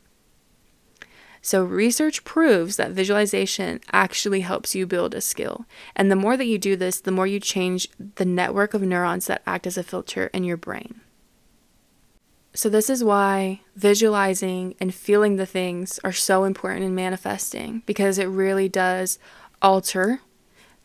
So, 1.40 1.64
research 1.64 2.24
proves 2.24 2.76
that 2.76 2.90
visualization 2.90 3.80
actually 3.90 4.42
helps 4.42 4.74
you 4.74 4.86
build 4.86 5.14
a 5.14 5.22
skill. 5.22 5.64
And 5.96 6.10
the 6.10 6.16
more 6.16 6.36
that 6.36 6.44
you 6.44 6.58
do 6.58 6.76
this, 6.76 7.00
the 7.00 7.10
more 7.10 7.26
you 7.26 7.40
change 7.40 7.88
the 8.16 8.26
network 8.26 8.74
of 8.74 8.82
neurons 8.82 9.28
that 9.28 9.40
act 9.46 9.66
as 9.66 9.78
a 9.78 9.82
filter 9.82 10.26
in 10.34 10.44
your 10.44 10.58
brain. 10.58 11.00
So, 12.52 12.68
this 12.68 12.90
is 12.90 13.02
why 13.02 13.60
visualizing 13.76 14.74
and 14.78 14.92
feeling 14.94 15.36
the 15.36 15.46
things 15.46 15.98
are 16.04 16.12
so 16.12 16.44
important 16.44 16.84
in 16.84 16.94
manifesting 16.94 17.82
because 17.86 18.18
it 18.18 18.26
really 18.26 18.68
does 18.68 19.18
alter 19.62 20.20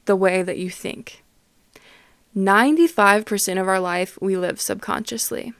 the 0.05 0.15
way 0.15 0.41
that 0.43 0.57
you 0.57 0.69
think. 0.69 1.23
95% 2.35 3.61
of 3.61 3.67
our 3.67 3.79
life 3.79 4.17
we 4.21 4.35
live 4.35 4.59
subconsciously. 4.59 5.53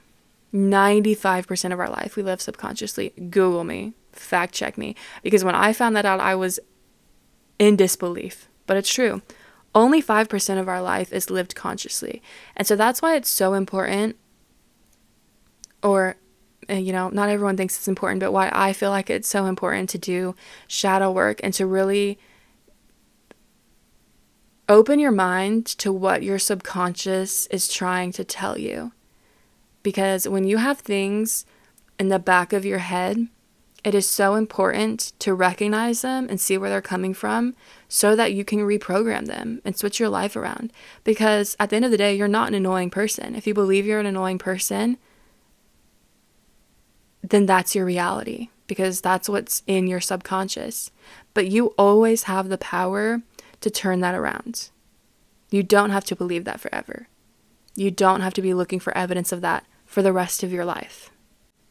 95% 0.52 1.72
of 1.72 1.80
our 1.80 1.88
life 1.88 2.16
we 2.16 2.22
live 2.22 2.40
subconsciously. 2.40 3.10
Google 3.30 3.64
me 3.64 3.94
fact 4.12 4.54
check 4.54 4.78
me 4.78 4.94
because 5.22 5.44
when 5.44 5.54
I 5.54 5.72
found 5.72 5.96
that 5.96 6.06
out, 6.06 6.20
I 6.20 6.34
was 6.34 6.58
in 7.58 7.76
disbelief. 7.76 8.48
But 8.66 8.76
it's 8.76 8.92
true. 8.92 9.22
Only 9.74 10.02
5% 10.02 10.58
of 10.58 10.68
our 10.68 10.82
life 10.82 11.12
is 11.12 11.30
lived 11.30 11.54
consciously. 11.54 12.22
And 12.56 12.66
so 12.66 12.76
that's 12.76 13.02
why 13.02 13.14
it's 13.14 13.28
so 13.28 13.54
important, 13.54 14.16
or, 15.82 16.16
eh, 16.68 16.78
you 16.78 16.92
know, 16.92 17.10
not 17.10 17.28
everyone 17.28 17.56
thinks 17.56 17.76
it's 17.76 17.86
important, 17.86 18.20
but 18.20 18.32
why 18.32 18.50
I 18.52 18.72
feel 18.72 18.90
like 18.90 19.10
it's 19.10 19.28
so 19.28 19.46
important 19.46 19.90
to 19.90 19.98
do 19.98 20.34
shadow 20.66 21.12
work 21.12 21.40
and 21.42 21.52
to 21.54 21.66
really 21.66 22.18
open 24.68 24.98
your 24.98 25.12
mind 25.12 25.66
to 25.66 25.92
what 25.92 26.22
your 26.22 26.38
subconscious 26.38 27.46
is 27.48 27.68
trying 27.68 28.12
to 28.12 28.24
tell 28.24 28.58
you. 28.58 28.92
Because 29.82 30.28
when 30.28 30.44
you 30.44 30.56
have 30.56 30.78
things 30.78 31.46
in 31.98 32.08
the 32.08 32.18
back 32.18 32.52
of 32.52 32.64
your 32.64 32.78
head 32.78 33.28
it 33.86 33.94
is 33.94 34.08
so 34.08 34.34
important 34.34 35.12
to 35.20 35.32
recognize 35.32 36.02
them 36.02 36.26
and 36.28 36.40
see 36.40 36.58
where 36.58 36.68
they're 36.68 36.82
coming 36.82 37.14
from 37.14 37.54
so 37.88 38.16
that 38.16 38.32
you 38.32 38.44
can 38.44 38.58
reprogram 38.58 39.26
them 39.26 39.62
and 39.64 39.78
switch 39.78 40.00
your 40.00 40.08
life 40.08 40.34
around. 40.34 40.72
Because 41.04 41.54
at 41.60 41.70
the 41.70 41.76
end 41.76 41.84
of 41.84 41.92
the 41.92 41.96
day, 41.96 42.12
you're 42.12 42.26
not 42.26 42.48
an 42.48 42.54
annoying 42.54 42.90
person. 42.90 43.36
If 43.36 43.46
you 43.46 43.54
believe 43.54 43.86
you're 43.86 44.00
an 44.00 44.06
annoying 44.06 44.38
person, 44.38 44.98
then 47.22 47.46
that's 47.46 47.76
your 47.76 47.84
reality 47.84 48.48
because 48.66 49.00
that's 49.00 49.28
what's 49.28 49.62
in 49.68 49.86
your 49.86 50.00
subconscious. 50.00 50.90
But 51.32 51.46
you 51.46 51.66
always 51.78 52.24
have 52.24 52.48
the 52.48 52.58
power 52.58 53.22
to 53.60 53.70
turn 53.70 54.00
that 54.00 54.14
around. 54.14 54.70
You 55.50 55.62
don't 55.62 55.90
have 55.90 56.04
to 56.04 56.16
believe 56.16 56.44
that 56.44 56.60
forever. 56.60 57.08
You 57.74 57.90
don't 57.90 58.20
have 58.20 58.34
to 58.34 58.42
be 58.42 58.54
looking 58.54 58.80
for 58.80 58.96
evidence 58.96 59.32
of 59.32 59.40
that 59.42 59.64
for 59.84 60.02
the 60.02 60.12
rest 60.12 60.42
of 60.42 60.52
your 60.52 60.64
life. 60.64 61.10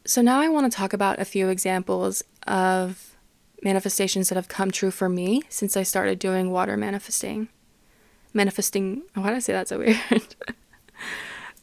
So, 0.04 0.22
now 0.22 0.40
I 0.40 0.48
want 0.48 0.70
to 0.70 0.76
talk 0.76 0.92
about 0.92 1.18
a 1.18 1.24
few 1.24 1.48
examples 1.48 2.22
of 2.46 3.16
manifestations 3.62 4.28
that 4.28 4.36
have 4.36 4.48
come 4.48 4.70
true 4.70 4.92
for 4.92 5.08
me 5.08 5.42
since 5.48 5.76
I 5.76 5.82
started 5.82 6.18
doing 6.18 6.50
water 6.50 6.76
manifesting. 6.76 7.48
Manifesting, 8.32 9.02
why 9.14 9.28
did 9.28 9.36
I 9.36 9.40
say 9.40 9.52
that 9.52 9.68
so 9.68 9.78
weird? 10.10 10.36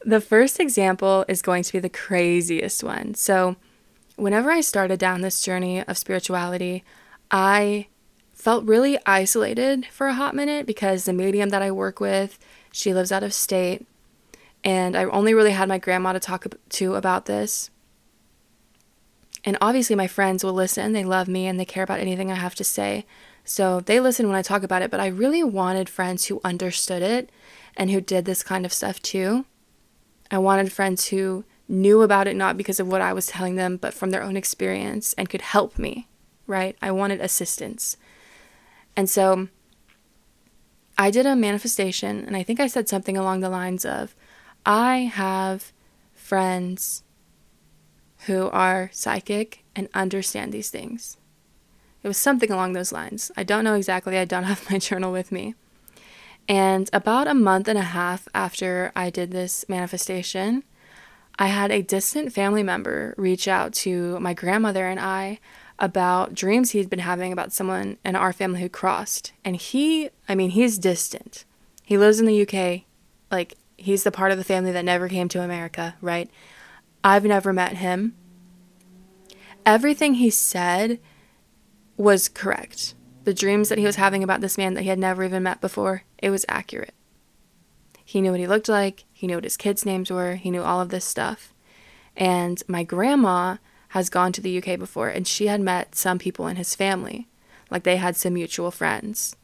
the 0.04 0.20
first 0.20 0.60
example 0.60 1.24
is 1.28 1.40
going 1.40 1.62
to 1.62 1.72
be 1.72 1.78
the 1.78 1.88
craziest 1.88 2.84
one. 2.84 3.14
So, 3.14 3.56
whenever 4.16 4.50
I 4.50 4.60
started 4.60 4.98
down 4.98 5.22
this 5.22 5.42
journey 5.42 5.82
of 5.82 5.96
spirituality, 5.96 6.84
I 7.30 7.88
felt 8.44 8.66
really 8.66 8.98
isolated 9.06 9.86
for 9.86 10.06
a 10.06 10.12
hot 10.12 10.34
minute 10.34 10.66
because 10.66 11.06
the 11.06 11.14
medium 11.14 11.48
that 11.48 11.62
I 11.62 11.70
work 11.70 11.98
with, 11.98 12.38
she 12.70 12.92
lives 12.92 13.10
out 13.10 13.22
of 13.22 13.32
state, 13.32 13.86
and 14.62 14.94
I 14.94 15.04
only 15.04 15.32
really 15.32 15.52
had 15.52 15.66
my 15.66 15.78
grandma 15.78 16.12
to 16.12 16.20
talk 16.20 16.44
to 16.68 16.94
about 16.94 17.24
this. 17.24 17.70
And 19.46 19.56
obviously, 19.62 19.96
my 19.96 20.06
friends 20.06 20.44
will 20.44 20.52
listen. 20.52 20.92
They 20.92 21.04
love 21.04 21.26
me 21.26 21.46
and 21.46 21.58
they 21.58 21.64
care 21.64 21.84
about 21.84 22.00
anything 22.00 22.30
I 22.30 22.34
have 22.34 22.54
to 22.56 22.64
say. 22.64 23.06
So 23.46 23.80
they 23.80 23.98
listen 23.98 24.26
when 24.26 24.36
I 24.36 24.42
talk 24.42 24.62
about 24.62 24.82
it. 24.82 24.90
But 24.90 25.00
I 25.00 25.06
really 25.06 25.42
wanted 25.42 25.88
friends 25.88 26.26
who 26.26 26.42
understood 26.44 27.02
it 27.02 27.30
and 27.78 27.90
who 27.90 28.00
did 28.02 28.26
this 28.26 28.42
kind 28.42 28.66
of 28.66 28.74
stuff 28.74 29.00
too. 29.00 29.46
I 30.30 30.36
wanted 30.36 30.70
friends 30.70 31.08
who 31.08 31.44
knew 31.66 32.02
about 32.02 32.26
it 32.26 32.36
not 32.36 32.58
because 32.58 32.78
of 32.78 32.88
what 32.88 33.00
I 33.00 33.14
was 33.14 33.26
telling 33.26 33.56
them, 33.56 33.78
but 33.78 33.94
from 33.94 34.10
their 34.10 34.22
own 34.22 34.36
experience 34.36 35.14
and 35.14 35.30
could 35.30 35.42
help 35.42 35.78
me, 35.78 36.08
right? 36.46 36.76
I 36.82 36.90
wanted 36.90 37.22
assistance. 37.22 37.96
And 38.96 39.10
so 39.10 39.48
I 40.96 41.10
did 41.10 41.26
a 41.26 41.34
manifestation, 41.34 42.24
and 42.24 42.36
I 42.36 42.42
think 42.42 42.60
I 42.60 42.68
said 42.68 42.88
something 42.88 43.16
along 43.16 43.40
the 43.40 43.48
lines 43.48 43.84
of 43.84 44.14
I 44.64 45.10
have 45.12 45.72
friends 46.14 47.02
who 48.26 48.48
are 48.50 48.90
psychic 48.92 49.64
and 49.74 49.88
understand 49.92 50.52
these 50.52 50.70
things. 50.70 51.18
It 52.02 52.08
was 52.08 52.16
something 52.16 52.50
along 52.50 52.72
those 52.72 52.92
lines. 52.92 53.32
I 53.36 53.42
don't 53.44 53.64
know 53.64 53.74
exactly, 53.74 54.18
I 54.18 54.24
don't 54.24 54.44
have 54.52 54.70
my 54.70 54.78
journal 54.78 55.12
with 55.12 55.32
me. 55.32 55.54
And 56.46 56.90
about 56.92 57.26
a 57.26 57.34
month 57.34 57.68
and 57.68 57.78
a 57.78 57.82
half 57.82 58.28
after 58.34 58.92
I 58.94 59.10
did 59.10 59.30
this 59.30 59.64
manifestation, 59.68 60.62
I 61.38 61.48
had 61.48 61.72
a 61.72 61.82
distant 61.82 62.32
family 62.32 62.62
member 62.62 63.14
reach 63.16 63.48
out 63.48 63.72
to 63.74 64.20
my 64.20 64.34
grandmother 64.34 64.86
and 64.86 65.00
I 65.00 65.40
about 65.78 66.34
dreams 66.34 66.70
he'd 66.70 66.90
been 66.90 67.00
having 67.00 67.32
about 67.32 67.52
someone 67.52 67.98
in 68.04 68.16
our 68.16 68.32
family 68.32 68.60
who 68.60 68.68
crossed. 68.68 69.32
And 69.44 69.56
he, 69.56 70.10
I 70.28 70.34
mean, 70.34 70.50
he's 70.50 70.78
distant. 70.78 71.44
He 71.82 71.98
lives 71.98 72.20
in 72.20 72.26
the 72.26 72.42
UK. 72.42 72.82
Like, 73.30 73.54
he's 73.76 74.04
the 74.04 74.12
part 74.12 74.32
of 74.32 74.38
the 74.38 74.44
family 74.44 74.72
that 74.72 74.84
never 74.84 75.08
came 75.08 75.28
to 75.30 75.42
America, 75.42 75.96
right? 76.00 76.30
I've 77.02 77.24
never 77.24 77.52
met 77.52 77.76
him. 77.76 78.14
Everything 79.66 80.14
he 80.14 80.30
said 80.30 81.00
was 81.96 82.28
correct. 82.28 82.94
The 83.24 83.34
dreams 83.34 83.68
that 83.68 83.78
he 83.78 83.86
was 83.86 83.96
having 83.96 84.22
about 84.22 84.40
this 84.40 84.58
man 84.58 84.74
that 84.74 84.82
he 84.82 84.88
had 84.88 84.98
never 84.98 85.24
even 85.24 85.42
met 85.42 85.60
before, 85.60 86.04
it 86.18 86.30
was 86.30 86.44
accurate. 86.48 86.94
He 88.04 88.20
knew 88.20 88.30
what 88.30 88.40
he 88.40 88.46
looked 88.46 88.68
like, 88.68 89.04
he 89.12 89.26
knew 89.26 89.36
what 89.36 89.44
his 89.44 89.56
kids' 89.56 89.86
names 89.86 90.10
were, 90.10 90.34
he 90.36 90.50
knew 90.50 90.62
all 90.62 90.80
of 90.80 90.90
this 90.90 91.04
stuff. 91.04 91.54
And 92.16 92.62
my 92.68 92.84
grandma 92.84 93.56
has 93.94 94.10
gone 94.10 94.32
to 94.32 94.40
the 94.40 94.58
UK 94.58 94.76
before 94.76 95.08
and 95.08 95.24
she 95.24 95.46
had 95.46 95.60
met 95.60 95.94
some 95.94 96.18
people 96.18 96.48
in 96.48 96.56
his 96.56 96.74
family. 96.74 97.28
Like 97.70 97.84
they 97.84 97.94
had 97.94 98.16
some 98.16 98.34
mutual 98.34 98.72
friends. 98.72 99.36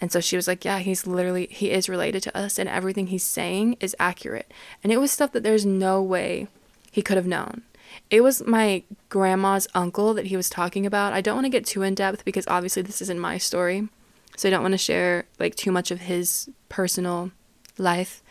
And 0.00 0.12
so 0.12 0.20
she 0.20 0.36
was 0.36 0.46
like, 0.46 0.64
Yeah, 0.64 0.78
he's 0.78 1.08
literally, 1.08 1.48
he 1.50 1.72
is 1.72 1.88
related 1.88 2.22
to 2.22 2.38
us 2.38 2.56
and 2.56 2.68
everything 2.68 3.08
he's 3.08 3.24
saying 3.24 3.76
is 3.80 3.96
accurate. 3.98 4.52
And 4.84 4.92
it 4.92 4.98
was 4.98 5.10
stuff 5.10 5.32
that 5.32 5.42
there's 5.42 5.66
no 5.66 6.00
way 6.00 6.46
he 6.92 7.02
could 7.02 7.16
have 7.16 7.26
known. 7.26 7.62
It 8.10 8.20
was 8.20 8.46
my 8.46 8.84
grandma's 9.08 9.66
uncle 9.74 10.14
that 10.14 10.26
he 10.26 10.36
was 10.36 10.48
talking 10.48 10.86
about. 10.86 11.12
I 11.12 11.20
don't 11.20 11.34
want 11.34 11.46
to 11.46 11.50
get 11.50 11.66
too 11.66 11.82
in 11.82 11.96
depth 11.96 12.24
because 12.24 12.46
obviously 12.46 12.82
this 12.82 13.02
isn't 13.02 13.18
my 13.18 13.38
story. 13.38 13.88
So 14.36 14.48
I 14.48 14.52
don't 14.52 14.62
want 14.62 14.74
to 14.74 14.78
share 14.78 15.24
like 15.40 15.56
too 15.56 15.72
much 15.72 15.90
of 15.90 16.02
his 16.02 16.48
personal 16.68 17.32
life, 17.76 18.22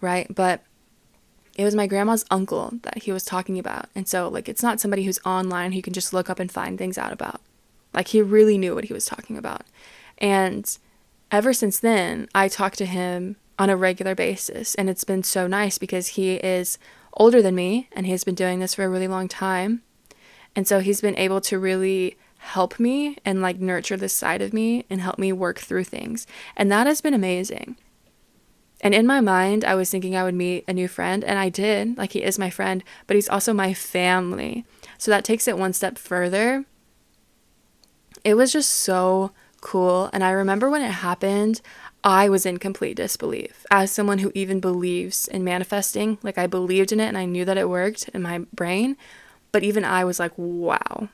right? 0.00 0.34
But 0.34 0.62
it 1.56 1.64
was 1.64 1.74
my 1.74 1.86
grandma's 1.86 2.24
uncle 2.30 2.72
that 2.82 3.02
he 3.02 3.12
was 3.12 3.24
talking 3.24 3.58
about. 3.58 3.86
And 3.94 4.08
so 4.08 4.28
like 4.28 4.48
it's 4.48 4.62
not 4.62 4.80
somebody 4.80 5.04
who's 5.04 5.20
online 5.24 5.72
who 5.72 5.76
you 5.76 5.82
can 5.82 5.92
just 5.92 6.12
look 6.12 6.30
up 6.30 6.38
and 6.38 6.50
find 6.50 6.78
things 6.78 6.98
out 6.98 7.12
about. 7.12 7.40
Like 7.92 8.08
he 8.08 8.22
really 8.22 8.58
knew 8.58 8.74
what 8.74 8.84
he 8.84 8.92
was 8.92 9.04
talking 9.04 9.36
about. 9.36 9.62
And 10.18 10.78
ever 11.30 11.52
since 11.52 11.78
then, 11.78 12.28
I 12.34 12.48
talk 12.48 12.74
to 12.76 12.86
him 12.86 13.36
on 13.58 13.70
a 13.70 13.76
regular 13.76 14.14
basis 14.14 14.74
and 14.76 14.88
it's 14.88 15.04
been 15.04 15.22
so 15.22 15.46
nice 15.46 15.78
because 15.78 16.08
he 16.08 16.34
is 16.34 16.78
older 17.14 17.42
than 17.42 17.54
me, 17.54 17.88
and 17.92 18.06
he's 18.06 18.24
been 18.24 18.34
doing 18.34 18.60
this 18.60 18.74
for 18.74 18.84
a 18.84 18.88
really 18.88 19.08
long 19.08 19.28
time. 19.28 19.82
And 20.54 20.66
so 20.66 20.80
he's 20.80 21.00
been 21.00 21.16
able 21.16 21.40
to 21.42 21.58
really 21.58 22.16
help 22.38 22.80
me 22.80 23.16
and 23.24 23.40
like 23.40 23.60
nurture 23.60 23.96
this 23.96 24.14
side 24.14 24.42
of 24.42 24.52
me 24.52 24.84
and 24.90 25.00
help 25.00 25.18
me 25.18 25.32
work 25.32 25.58
through 25.58 25.84
things. 25.84 26.26
And 26.56 26.70
that 26.72 26.86
has 26.86 27.00
been 27.00 27.14
amazing. 27.14 27.76
And 28.82 28.94
in 28.94 29.06
my 29.06 29.20
mind, 29.20 29.64
I 29.64 29.76
was 29.76 29.90
thinking 29.90 30.16
I 30.16 30.24
would 30.24 30.34
meet 30.34 30.64
a 30.66 30.72
new 30.72 30.88
friend, 30.88 31.22
and 31.22 31.38
I 31.38 31.48
did. 31.48 31.96
Like, 31.96 32.12
he 32.12 32.22
is 32.22 32.38
my 32.38 32.50
friend, 32.50 32.82
but 33.06 33.14
he's 33.14 33.28
also 33.28 33.52
my 33.52 33.72
family. 33.72 34.64
So 34.98 35.10
that 35.10 35.24
takes 35.24 35.46
it 35.46 35.56
one 35.56 35.72
step 35.72 35.98
further. 35.98 36.64
It 38.24 38.34
was 38.34 38.52
just 38.52 38.70
so 38.70 39.30
cool. 39.60 40.10
And 40.12 40.24
I 40.24 40.30
remember 40.30 40.68
when 40.68 40.82
it 40.82 40.90
happened, 40.90 41.60
I 42.02 42.28
was 42.28 42.44
in 42.44 42.58
complete 42.58 42.96
disbelief. 42.96 43.64
As 43.70 43.92
someone 43.92 44.18
who 44.18 44.32
even 44.34 44.58
believes 44.58 45.28
in 45.28 45.44
manifesting, 45.44 46.18
like, 46.22 46.36
I 46.36 46.48
believed 46.48 46.90
in 46.90 46.98
it 46.98 47.06
and 47.06 47.18
I 47.18 47.24
knew 47.24 47.44
that 47.44 47.58
it 47.58 47.68
worked 47.68 48.08
in 48.12 48.22
my 48.22 48.40
brain. 48.52 48.96
But 49.52 49.62
even 49.62 49.84
I 49.84 50.04
was 50.04 50.18
like, 50.18 50.32
wow, 50.36 51.08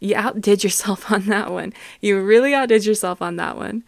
you 0.00 0.16
outdid 0.16 0.64
yourself 0.64 1.12
on 1.12 1.26
that 1.26 1.52
one. 1.52 1.74
You 2.00 2.20
really 2.20 2.54
outdid 2.54 2.86
yourself 2.86 3.20
on 3.20 3.36
that 3.36 3.56
one. 3.56 3.84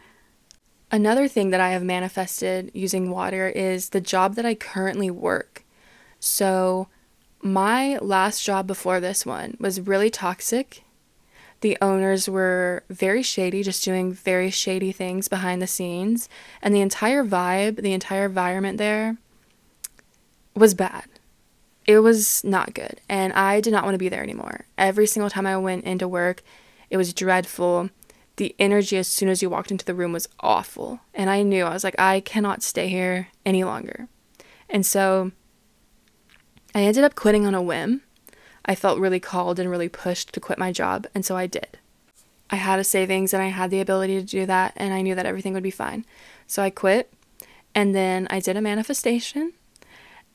Another 0.92 1.26
thing 1.26 1.50
that 1.50 1.60
I 1.60 1.70
have 1.70 1.82
manifested 1.82 2.70
using 2.74 3.10
water 3.10 3.48
is 3.48 3.88
the 3.88 4.00
job 4.00 4.36
that 4.36 4.46
I 4.46 4.54
currently 4.54 5.10
work. 5.10 5.64
So, 6.20 6.88
my 7.40 7.98
last 7.98 8.44
job 8.44 8.68
before 8.68 9.00
this 9.00 9.26
one 9.26 9.56
was 9.58 9.80
really 9.80 10.10
toxic. 10.10 10.84
The 11.62 11.78
owners 11.80 12.28
were 12.28 12.84
very 12.88 13.22
shady, 13.22 13.62
just 13.62 13.84
doing 13.84 14.12
very 14.12 14.50
shady 14.50 14.92
things 14.92 15.26
behind 15.26 15.60
the 15.60 15.66
scenes. 15.66 16.28
And 16.60 16.74
the 16.74 16.80
entire 16.80 17.24
vibe, 17.24 17.82
the 17.82 17.94
entire 17.94 18.26
environment 18.26 18.78
there 18.78 19.16
was 20.54 20.74
bad 20.74 21.06
it 21.86 21.98
was 21.98 22.44
not 22.44 22.74
good. 22.74 23.00
And 23.08 23.32
I 23.32 23.60
did 23.60 23.72
not 23.72 23.84
want 23.84 23.94
to 23.94 23.98
be 23.98 24.08
there 24.08 24.22
anymore. 24.22 24.66
Every 24.78 25.06
single 25.06 25.30
time 25.30 25.46
I 25.46 25.56
went 25.56 25.84
into 25.84 26.06
work, 26.06 26.42
it 26.90 26.96
was 26.96 27.12
dreadful. 27.12 27.90
The 28.36 28.54
energy 28.58 28.96
as 28.96 29.08
soon 29.08 29.28
as 29.28 29.42
you 29.42 29.50
walked 29.50 29.70
into 29.70 29.84
the 29.84 29.94
room 29.94 30.12
was 30.12 30.28
awful. 30.40 31.00
And 31.14 31.28
I 31.28 31.42
knew, 31.42 31.64
I 31.64 31.72
was 31.72 31.84
like, 31.84 31.98
I 31.98 32.20
cannot 32.20 32.62
stay 32.62 32.88
here 32.88 33.28
any 33.44 33.62
longer. 33.64 34.08
And 34.68 34.86
so 34.86 35.32
I 36.74 36.82
ended 36.82 37.04
up 37.04 37.14
quitting 37.14 37.46
on 37.46 37.54
a 37.54 37.62
whim. 37.62 38.02
I 38.64 38.74
felt 38.74 38.98
really 38.98 39.20
called 39.20 39.58
and 39.58 39.70
really 39.70 39.88
pushed 39.88 40.32
to 40.32 40.40
quit 40.40 40.58
my 40.58 40.72
job. 40.72 41.06
And 41.14 41.24
so 41.24 41.36
I 41.36 41.46
did. 41.46 41.78
I 42.50 42.56
had 42.56 42.78
a 42.78 42.84
savings 42.84 43.34
and 43.34 43.42
I 43.42 43.48
had 43.48 43.70
the 43.70 43.80
ability 43.80 44.18
to 44.20 44.26
do 44.26 44.46
that. 44.46 44.72
And 44.76 44.94
I 44.94 45.02
knew 45.02 45.14
that 45.14 45.26
everything 45.26 45.52
would 45.52 45.62
be 45.62 45.70
fine. 45.70 46.06
So 46.46 46.62
I 46.62 46.70
quit. 46.70 47.12
And 47.74 47.94
then 47.94 48.26
I 48.30 48.40
did 48.40 48.56
a 48.56 48.62
manifestation. 48.62 49.52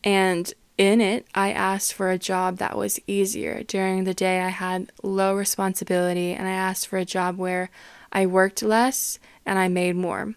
And 0.04 0.54
in 0.78 1.02
it, 1.02 1.26
I 1.34 1.52
asked 1.52 1.94
for 1.94 2.12
a 2.12 2.20
job 2.20 2.58
that 2.58 2.78
was 2.78 3.00
easier. 3.08 3.64
During 3.64 4.04
the 4.04 4.14
day, 4.14 4.42
I 4.42 4.50
had 4.50 4.92
low 5.02 5.36
responsibility, 5.36 6.34
and 6.34 6.48
I 6.48 6.52
asked 6.52 6.88
for 6.88 6.98
a 6.98 7.06
job 7.06 7.38
where 7.38 7.70
I 8.12 8.26
worked 8.26 8.62
less 8.62 9.20
and 9.46 9.58
I 9.60 9.68
made 9.68 9.96
more. 9.96 10.36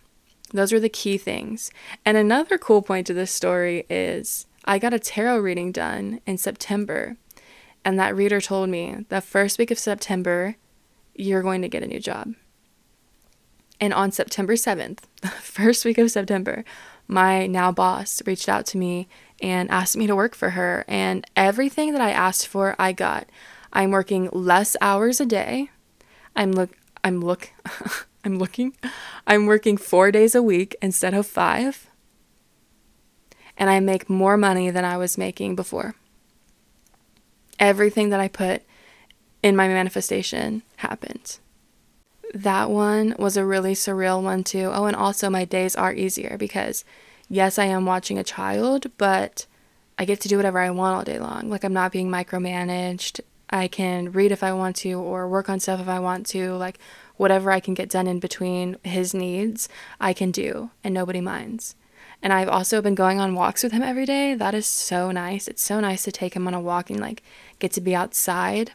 Those 0.52 0.72
were 0.72 0.80
the 0.80 0.88
key 0.88 1.18
things. 1.18 1.70
And 2.04 2.16
another 2.16 2.58
cool 2.58 2.82
point 2.82 3.06
to 3.06 3.14
this 3.14 3.30
story 3.30 3.86
is 3.88 4.46
I 4.64 4.78
got 4.78 4.94
a 4.94 4.98
tarot 4.98 5.38
reading 5.38 5.72
done 5.72 6.20
in 6.26 6.38
September, 6.38 7.16
and 7.84 7.98
that 7.98 8.16
reader 8.16 8.40
told 8.40 8.68
me 8.68 9.04
the 9.08 9.20
first 9.20 9.58
week 9.58 9.70
of 9.70 9.78
September, 9.78 10.56
you're 11.14 11.42
going 11.42 11.62
to 11.62 11.68
get 11.68 11.82
a 11.82 11.86
new 11.86 12.00
job. 12.00 12.34
And 13.80 13.94
on 13.94 14.12
September 14.12 14.54
7th, 14.54 15.00
the 15.22 15.28
first 15.42 15.84
week 15.84 15.98
of 15.98 16.10
September, 16.10 16.64
my 17.08 17.46
now 17.46 17.72
boss 17.72 18.22
reached 18.26 18.48
out 18.48 18.66
to 18.66 18.78
me 18.78 19.08
and 19.40 19.70
asked 19.70 19.96
me 19.96 20.06
to 20.06 20.16
work 20.16 20.34
for 20.34 20.50
her. 20.50 20.84
And 20.88 21.26
everything 21.36 21.92
that 21.92 22.00
I 22.00 22.10
asked 22.10 22.46
for, 22.46 22.76
I 22.78 22.92
got. 22.92 23.28
I'm 23.72 23.90
working 23.90 24.28
less 24.32 24.76
hours 24.80 25.20
a 25.20 25.26
day. 25.26 25.70
I'm 26.36 26.52
look 26.52 26.70
I'm 27.02 27.20
look 27.20 27.50
I'm 28.24 28.38
looking. 28.38 28.74
I'm 29.26 29.46
working 29.46 29.76
4 29.76 30.10
days 30.10 30.34
a 30.34 30.42
week 30.42 30.76
instead 30.82 31.14
of 31.14 31.26
5. 31.26 31.88
And 33.56 33.70
I 33.70 33.80
make 33.80 34.10
more 34.10 34.36
money 34.36 34.70
than 34.70 34.84
I 34.84 34.96
was 34.96 35.18
making 35.18 35.56
before. 35.56 35.94
Everything 37.58 38.10
that 38.10 38.20
I 38.20 38.28
put 38.28 38.62
in 39.42 39.56
my 39.56 39.68
manifestation 39.68 40.62
happened. 40.76 41.38
That 42.32 42.70
one 42.70 43.14
was 43.18 43.36
a 43.36 43.44
really 43.44 43.74
surreal 43.74 44.22
one 44.22 44.44
too. 44.44 44.70
Oh, 44.72 44.84
and 44.84 44.96
also 44.96 45.28
my 45.28 45.44
days 45.44 45.74
are 45.76 45.92
easier 45.92 46.36
because 46.38 46.84
yes, 47.30 47.58
I 47.58 47.64
am 47.66 47.86
watching 47.86 48.18
a 48.18 48.24
child, 48.24 48.90
but 48.98 49.46
I 49.98 50.04
get 50.04 50.20
to 50.22 50.28
do 50.28 50.36
whatever 50.36 50.58
I 50.58 50.70
want 50.70 50.96
all 50.96 51.04
day 51.04 51.18
long. 51.18 51.48
Like 51.48 51.64
I'm 51.64 51.72
not 51.72 51.92
being 51.92 52.10
micromanaged. 52.10 53.20
I 53.48 53.68
can 53.68 54.12
read 54.12 54.32
if 54.32 54.42
I 54.42 54.52
want 54.52 54.76
to 54.76 54.94
or 54.94 55.28
work 55.28 55.48
on 55.48 55.60
stuff 55.60 55.80
if 55.80 55.88
I 55.88 56.00
want 56.00 56.26
to. 56.28 56.54
Like 56.54 56.78
whatever 57.16 57.50
I 57.50 57.60
can 57.60 57.74
get 57.74 57.88
done 57.88 58.06
in 58.06 58.18
between 58.18 58.76
his 58.82 59.14
needs, 59.14 59.68
I 60.00 60.12
can 60.12 60.30
do 60.30 60.70
and 60.84 60.92
nobody 60.92 61.20
minds. 61.20 61.76
And 62.22 62.32
I've 62.32 62.48
also 62.48 62.82
been 62.82 62.94
going 62.94 63.18
on 63.18 63.34
walks 63.34 63.62
with 63.62 63.72
him 63.72 63.82
every 63.82 64.04
day. 64.04 64.34
That 64.34 64.54
is 64.54 64.66
so 64.66 65.10
nice. 65.10 65.48
It's 65.48 65.62
so 65.62 65.80
nice 65.80 66.02
to 66.02 66.12
take 66.12 66.34
him 66.34 66.46
on 66.46 66.54
a 66.54 66.60
walk 66.60 66.90
and 66.90 67.00
like 67.00 67.22
get 67.58 67.72
to 67.72 67.80
be 67.80 67.94
outside. 67.94 68.72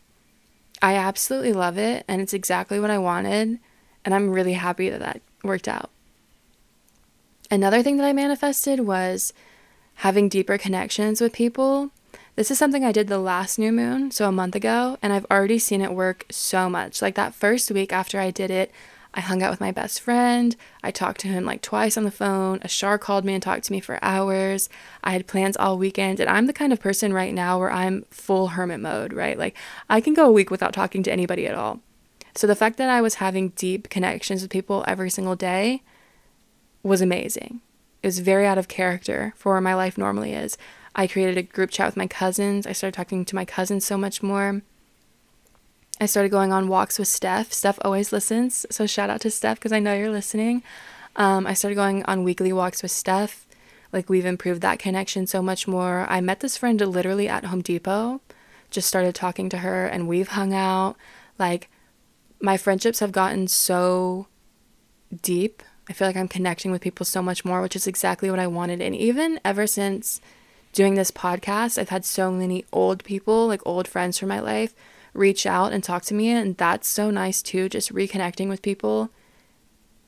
I 0.81 0.95
absolutely 0.95 1.53
love 1.53 1.77
it 1.77 2.05
and 2.07 2.21
it's 2.21 2.33
exactly 2.33 2.79
what 2.79 2.89
I 2.89 2.97
wanted. 2.97 3.59
And 4.03 4.13
I'm 4.13 4.31
really 4.31 4.53
happy 4.53 4.89
that 4.89 4.99
that 4.99 5.21
worked 5.43 5.67
out. 5.67 5.89
Another 7.51 7.83
thing 7.83 7.97
that 7.97 8.05
I 8.05 8.13
manifested 8.13 8.81
was 8.81 9.31
having 9.95 10.29
deeper 10.29 10.57
connections 10.57 11.21
with 11.21 11.33
people. 11.33 11.91
This 12.35 12.49
is 12.49 12.57
something 12.57 12.83
I 12.83 12.91
did 12.91 13.07
the 13.07 13.19
last 13.19 13.59
new 13.59 13.71
moon, 13.71 14.11
so 14.11 14.27
a 14.27 14.31
month 14.31 14.55
ago, 14.55 14.97
and 15.01 15.13
I've 15.13 15.27
already 15.31 15.59
seen 15.59 15.81
it 15.81 15.93
work 15.93 16.25
so 16.29 16.69
much. 16.69 17.01
Like 17.01 17.15
that 17.15 17.35
first 17.35 17.71
week 17.71 17.93
after 17.93 18.19
I 18.19 18.31
did 18.31 18.51
it, 18.51 18.71
I 19.13 19.21
hung 19.21 19.41
out 19.41 19.51
with 19.51 19.61
my 19.61 19.71
best 19.71 20.01
friend. 20.01 20.55
I 20.83 20.91
talked 20.91 21.21
to 21.21 21.29
him 21.29 21.45
like 21.45 21.61
twice 21.61 21.95
on 21.95 22.03
the 22.03 22.11
phone. 22.11 22.57
A 22.61 22.65
Ashar 22.65 22.97
called 22.97 23.23
me 23.23 23.33
and 23.33 23.41
talked 23.41 23.63
to 23.65 23.71
me 23.71 23.79
for 23.79 23.99
hours. 24.01 24.67
I 25.03 25.11
had 25.11 25.27
plans 25.27 25.55
all 25.55 25.77
weekend, 25.77 26.19
and 26.19 26.29
I'm 26.29 26.47
the 26.47 26.53
kind 26.53 26.73
of 26.73 26.81
person 26.81 27.13
right 27.13 27.33
now 27.33 27.59
where 27.59 27.71
I'm 27.71 28.05
full 28.09 28.49
hermit 28.49 28.81
mode, 28.81 29.13
right? 29.13 29.37
Like 29.37 29.55
I 29.89 30.01
can 30.01 30.13
go 30.13 30.27
a 30.27 30.31
week 30.31 30.51
without 30.51 30.73
talking 30.73 31.03
to 31.03 31.11
anybody 31.11 31.47
at 31.47 31.55
all. 31.55 31.79
So 32.33 32.47
the 32.47 32.55
fact 32.55 32.77
that 32.77 32.89
I 32.89 33.01
was 33.01 33.15
having 33.15 33.49
deep 33.49 33.89
connections 33.89 34.41
with 34.41 34.51
people 34.51 34.83
every 34.87 35.09
single 35.09 35.37
day 35.37 35.83
was 36.87 37.01
amazing. 37.01 37.61
It 38.03 38.07
was 38.07 38.19
very 38.19 38.45
out 38.45 38.57
of 38.57 38.67
character 38.67 39.33
for 39.35 39.53
where 39.53 39.61
my 39.61 39.73
life 39.73 39.97
normally 39.97 40.33
is. 40.33 40.57
I 40.95 41.07
created 41.07 41.37
a 41.37 41.43
group 41.43 41.71
chat 41.71 41.87
with 41.87 41.97
my 41.97 42.07
cousins. 42.07 42.67
I 42.67 42.71
started 42.71 42.95
talking 42.95 43.25
to 43.25 43.35
my 43.35 43.45
cousins 43.45 43.85
so 43.85 43.97
much 43.97 44.21
more. 44.21 44.61
I 45.99 46.05
started 46.05 46.29
going 46.29 46.53
on 46.53 46.67
walks 46.67 46.99
with 46.99 47.07
Steph. 47.07 47.51
Steph 47.51 47.79
always 47.81 48.11
listens, 48.11 48.65
so 48.69 48.85
shout 48.85 49.09
out 49.09 49.21
to 49.21 49.31
Steph 49.31 49.57
because 49.57 49.71
I 49.71 49.79
know 49.79 49.95
you're 49.95 50.11
listening. 50.11 50.61
Um, 51.15 51.47
I 51.47 51.53
started 51.53 51.75
going 51.75 52.03
on 52.03 52.23
weekly 52.23 52.53
walks 52.53 52.81
with 52.83 52.91
Steph. 52.91 53.47
Like, 53.91 54.09
we've 54.09 54.25
improved 54.25 54.61
that 54.61 54.77
connection 54.77 55.25
so 55.25 55.41
much 55.41 55.67
more. 55.67 56.05
I 56.09 56.19
met 56.19 56.41
this 56.41 56.57
friend 56.57 56.79
literally 56.81 57.29
at 57.29 57.45
Home 57.45 57.61
Depot, 57.61 58.19
just 58.69 58.87
started 58.87 59.15
talking 59.15 59.47
to 59.49 59.59
her, 59.59 59.85
and 59.85 60.07
we've 60.07 60.27
hung 60.29 60.53
out. 60.53 60.97
Like, 61.39 61.69
my 62.41 62.57
friendships 62.57 62.99
have 62.99 63.13
gotten 63.13 63.47
so 63.47 64.27
deep 65.21 65.63
I 65.87 65.93
feel 65.93 66.07
like 66.07 66.17
I'm 66.17 66.27
connecting 66.27 66.71
with 66.71 66.81
people 66.81 67.05
so 67.05 67.21
much 67.21 67.45
more, 67.45 67.61
which 67.61 67.75
is 67.75 67.87
exactly 67.87 68.29
what 68.29 68.39
I 68.39 68.47
wanted. 68.47 68.81
And 68.81 68.95
even 68.95 69.39
ever 69.45 69.67
since 69.67 70.19
doing 70.73 70.95
this 70.95 71.11
podcast, 71.11 71.77
I've 71.77 71.89
had 71.89 72.05
so 72.05 72.31
many 72.31 72.65
old 72.73 73.03
people, 73.03 73.47
like 73.47 73.61
old 73.65 73.87
friends 73.87 74.17
from 74.17 74.29
my 74.29 74.39
life, 74.39 74.73
reach 75.13 75.45
out 75.45 75.71
and 75.71 75.83
talk 75.83 76.03
to 76.03 76.13
me. 76.13 76.29
And 76.29 76.57
that's 76.57 76.87
so 76.87 77.11
nice 77.11 77.41
too. 77.41 77.69
Just 77.69 77.93
reconnecting 77.93 78.49
with 78.49 78.61
people 78.61 79.09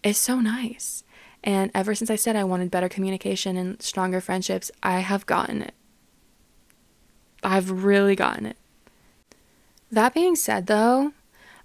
is 0.04 0.18
so 0.18 0.40
nice. 0.40 1.04
And 1.44 1.72
ever 1.74 1.96
since 1.96 2.10
I 2.10 2.16
said 2.16 2.36
I 2.36 2.44
wanted 2.44 2.72
better 2.72 2.90
communication 2.90 3.56
and 3.56 3.82
stronger 3.82 4.20
friendships, 4.20 4.72
I 4.82 5.00
have 5.00 5.26
gotten 5.26 5.62
it. 5.62 5.74
I've 7.44 7.84
really 7.84 8.16
gotten 8.16 8.46
it. 8.46 8.58
That 9.92 10.13
being 10.13 10.36
said, 10.36 10.68
though, 10.68 11.13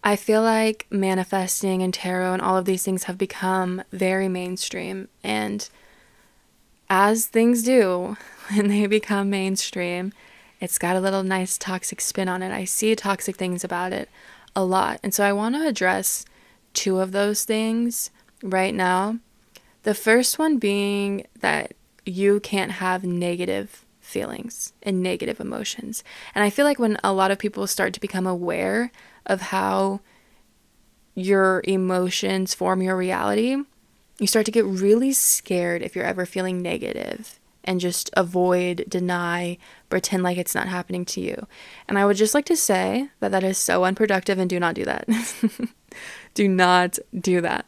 I 0.05 0.17
feel 0.17 0.43
like 0.43 0.87
manifesting 0.91 1.83
and 1.83 1.95
tarot 1.95 2.33
and 2.33 2.43
all 2.43 2.57
of 2.57 2.65
these 2.65 2.83
things 2.83 3.05
have 3.05 3.17
become 3.17 3.83
very 3.93 4.29
mainstream. 4.29 5.09
And 5.23 5.69
as 6.91 7.27
things 7.27 7.63
do, 7.63 8.17
when 8.55 8.69
they 8.69 8.87
become 8.87 9.31
mainstream, 9.31 10.13
it's 10.61 10.79
got 10.79 10.97
a 10.97 11.01
little 11.01 11.23
nice 11.23 11.57
toxic 11.57 12.01
spin 12.01 12.29
on 12.29 12.43
it. 12.43 12.53
I 12.53 12.65
see 12.65 12.95
toxic 12.97 13.37
things 13.37 13.65
about 13.65 13.93
it 13.93 14.09
a 14.55 14.65
lot. 14.65 15.01
And 15.03 15.15
so 15.15 15.25
I 15.25 15.33
want 15.33 15.55
to 15.55 15.67
address 15.67 16.25
two 16.75 16.99
of 16.99 17.13
those 17.13 17.45
things 17.45 18.11
right 18.43 18.75
now. 18.75 19.19
The 19.85 19.95
first 19.95 20.39
one 20.39 20.59
being 20.59 21.27
that 21.41 21.75
you 22.05 22.41
can't 22.41 22.73
have 22.73 23.05
negative 23.05 23.85
feelings 24.01 24.73
and 24.83 25.03
negative 25.03 25.41
emotions. 25.41 26.03
And 26.35 26.45
I 26.45 26.51
feel 26.51 26.65
like 26.65 26.79
when 26.79 26.99
a 27.03 27.13
lot 27.13 27.31
of 27.31 27.39
people 27.39 27.67
start 27.67 27.95
to 27.95 28.01
become 28.01 28.27
aware 28.27 28.91
of 29.27 29.41
how 29.41 30.01
your 31.15 31.63
emotions 31.65 32.55
form 32.55 32.83
your 32.83 32.97
reality, 32.97 33.57
you 34.19 34.27
start 34.27 34.47
to 34.47 34.53
get 34.53 34.65
really 34.65 35.13
scared 35.13 35.83
if 35.83 35.95
you're 35.95 36.05
ever 36.05 36.25
feeling 36.27 36.63
negative 36.63 37.39
and 37.65 37.81
just 37.81 38.11
avoid, 38.17 38.85
deny, 38.89 39.57
pretend 39.89 40.23
like 40.23 40.39
it's 40.39 40.55
not 40.55 40.69
happening 40.69 41.05
to 41.05 41.21
you. 41.21 41.47
And 41.89 41.99
I 41.99 42.07
would 42.07 42.17
just 42.17 42.35
like 42.35 42.45
to 42.47 42.57
say 42.57 43.09
that 43.21 43.31
that 43.31 43.45
is 43.45 43.59
so 43.59 43.85
unproductive 43.85 44.39
and 44.39 44.51
do 44.51 44.59
not 44.59 44.75
do 44.75 44.85
that. 44.85 45.09
do 46.35 46.49
not 46.49 46.99
do 47.19 47.41
that. 47.41 47.67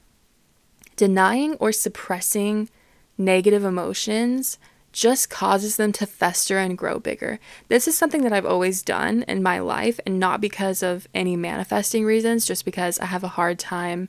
Denying 0.96 1.54
or 1.54 1.72
suppressing 1.72 2.68
negative 3.16 3.64
emotions 3.64 4.58
just 4.94 5.28
causes 5.28 5.76
them 5.76 5.90
to 5.90 6.06
fester 6.06 6.56
and 6.56 6.78
grow 6.78 7.00
bigger. 7.00 7.40
This 7.66 7.88
is 7.88 7.98
something 7.98 8.22
that 8.22 8.32
I've 8.32 8.46
always 8.46 8.80
done 8.80 9.24
in 9.26 9.42
my 9.42 9.58
life, 9.58 9.98
and 10.06 10.20
not 10.20 10.40
because 10.40 10.84
of 10.84 11.08
any 11.12 11.34
manifesting 11.34 12.04
reasons, 12.04 12.46
just 12.46 12.64
because 12.64 13.00
I 13.00 13.06
have 13.06 13.24
a 13.24 13.28
hard 13.28 13.58
time 13.58 14.08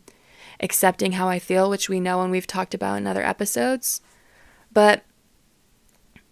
accepting 0.60 1.14
how 1.14 1.28
I 1.28 1.40
feel, 1.40 1.72
which 1.72 1.90
we 1.90 2.00
know 2.00 2.22
and 2.22 2.32
we've 2.32 2.46
talked 2.46 2.76
about 2.76 3.00
in 3.00 3.08
other 3.08 3.26
episodes. 3.26 4.00
But 4.72 5.04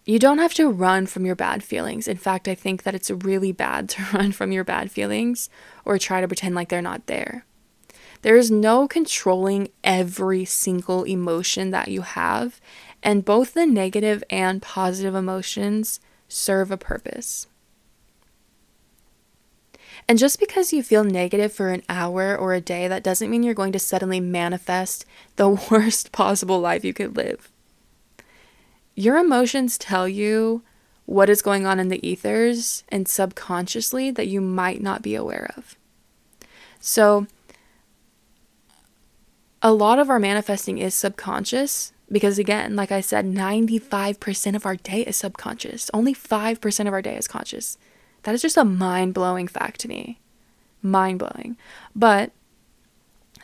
you 0.06 0.20
don't 0.20 0.38
have 0.38 0.54
to 0.54 0.70
run 0.70 1.08
from 1.08 1.26
your 1.26 1.36
bad 1.36 1.64
feelings. 1.64 2.08
In 2.08 2.18
fact, 2.18 2.48
I 2.48 2.54
think 2.54 2.84
that 2.84 2.94
it's 2.94 3.10
really 3.10 3.52
bad 3.52 3.90
to 3.90 4.06
run 4.14 4.32
from 4.34 4.52
your 4.52 4.64
bad 4.64 4.92
feelings 4.92 5.50
or 5.84 5.98
try 5.98 6.22
to 6.22 6.28
pretend 6.28 6.54
like 6.54 6.70
they're 6.70 6.82
not 6.82 7.08
there. 7.08 7.44
There 8.22 8.38
is 8.38 8.52
no 8.52 8.88
controlling 8.88 9.70
every 9.84 10.46
single 10.46 11.04
emotion 11.04 11.72
that 11.72 11.90
you 11.90 12.04
have, 12.04 12.62
and 13.04 13.26
both 13.26 13.54
the 13.54 13.66
negative 13.66 14.24
and 14.30 14.62
positive 14.62 15.14
emotions 15.14 16.00
serve 16.28 16.72
a 16.72 16.78
purpose. 16.78 17.48
And 20.08 20.18
just 20.18 20.40
because 20.40 20.74
you 20.74 20.82
feel 20.82 21.04
negative 21.04 21.54
for 21.54 21.70
an 21.70 21.84
hour 21.88 22.36
or 22.36 22.54
a 22.54 22.62
day, 22.62 22.88
that 22.88 23.04
doesn't 23.04 23.30
mean 23.30 23.44
you're 23.44 23.54
going 23.54 23.72
to 23.74 23.80
suddenly 23.80 24.20
manifest 24.20 25.06
the 25.36 25.50
worst 25.72 26.12
possible 26.12 26.60
life 26.60 26.84
you 26.84 26.94
could 26.94 27.16
live. 27.16 27.52
Your 28.96 29.18
emotions 29.18 29.78
tell 29.78 30.08
you 30.08 30.64
what 31.06 31.30
is 31.30 31.42
going 31.42 31.66
on 31.66 31.80
in 31.80 31.90
the 31.90 32.06
ethers 32.08 32.84
and 32.90 33.08
subconsciously 33.08 34.12
that 34.12 34.28
you 34.28 34.40
might 34.40 34.82
not 34.82 35.02
be 35.02 35.16
aware 35.16 35.52
of. 35.58 35.76
So, 36.80 37.28
a 39.62 39.72
lot 39.72 40.00
of 40.00 40.10
our 40.10 40.20
manifesting 40.20 40.78
is 40.78 40.94
subconscious 40.94 41.94
because, 42.12 42.38
again, 42.38 42.76
like 42.76 42.92
I 42.92 43.02
said, 43.02 43.26
95% 43.26 44.56
of 44.56 44.66
our 44.66 44.76
day 44.76 45.02
is 45.02 45.18
subconscious. 45.18 45.90
Only 45.94 46.14
5% 46.14 46.88
of 46.88 46.94
our 46.94 47.02
day 47.02 47.16
is 47.16 47.28
conscious. 47.28 47.78
That 48.24 48.36
is 48.36 48.42
just 48.42 48.58
a 48.58 48.66
mind 48.66 49.14
blowing 49.14 49.48
fact 49.48 49.80
to 49.82 49.88
me. 49.88 50.20
Mind 50.82 51.20
blowing. 51.20 51.58
But 51.96 52.32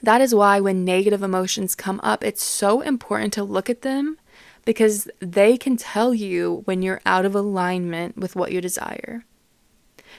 that 0.01 0.21
is 0.21 0.35
why 0.35 0.59
when 0.59 0.85
negative 0.85 1.23
emotions 1.23 1.75
come 1.75 1.99
up, 2.03 2.23
it's 2.23 2.43
so 2.43 2.81
important 2.81 3.33
to 3.33 3.43
look 3.43 3.69
at 3.69 3.81
them 3.81 4.17
because 4.65 5.09
they 5.19 5.57
can 5.57 5.77
tell 5.77 6.13
you 6.13 6.61
when 6.65 6.81
you're 6.81 7.01
out 7.05 7.25
of 7.25 7.35
alignment 7.35 8.17
with 8.17 8.35
what 8.35 8.51
you 8.51 8.61
desire. 8.61 9.25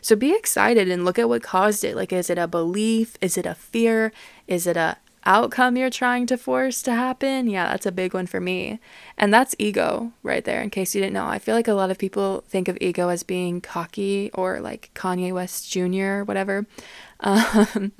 So 0.02 0.16
be 0.16 0.34
excited 0.34 0.88
and 0.88 1.04
look 1.04 1.18
at 1.18 1.28
what 1.28 1.42
caused 1.42 1.84
it. 1.84 1.96
Like, 1.96 2.12
is 2.12 2.30
it 2.30 2.38
a 2.38 2.48
belief? 2.48 3.16
Is 3.20 3.36
it 3.36 3.46
a 3.46 3.54
fear? 3.54 4.12
Is 4.46 4.66
it 4.66 4.76
a 4.76 4.96
outcome 5.24 5.76
you're 5.76 5.90
trying 5.90 6.26
to 6.26 6.36
force 6.36 6.82
to 6.82 6.92
happen? 6.92 7.48
Yeah, 7.48 7.68
that's 7.68 7.86
a 7.86 7.92
big 7.92 8.14
one 8.14 8.26
for 8.26 8.40
me. 8.40 8.80
And 9.18 9.32
that's 9.32 9.54
ego 9.58 10.12
right 10.22 10.44
there, 10.44 10.62
in 10.62 10.70
case 10.70 10.94
you 10.94 11.00
didn't 11.00 11.14
know. 11.14 11.26
I 11.26 11.38
feel 11.38 11.54
like 11.54 11.68
a 11.68 11.74
lot 11.74 11.90
of 11.90 11.98
people 11.98 12.44
think 12.48 12.68
of 12.68 12.78
ego 12.80 13.08
as 13.08 13.22
being 13.22 13.60
cocky 13.60 14.30
or 14.34 14.60
like 14.60 14.90
Kanye 14.94 15.32
West 15.32 15.70
Jr., 15.70 16.20
or 16.20 16.24
whatever. 16.24 16.66
Um, 17.22 17.92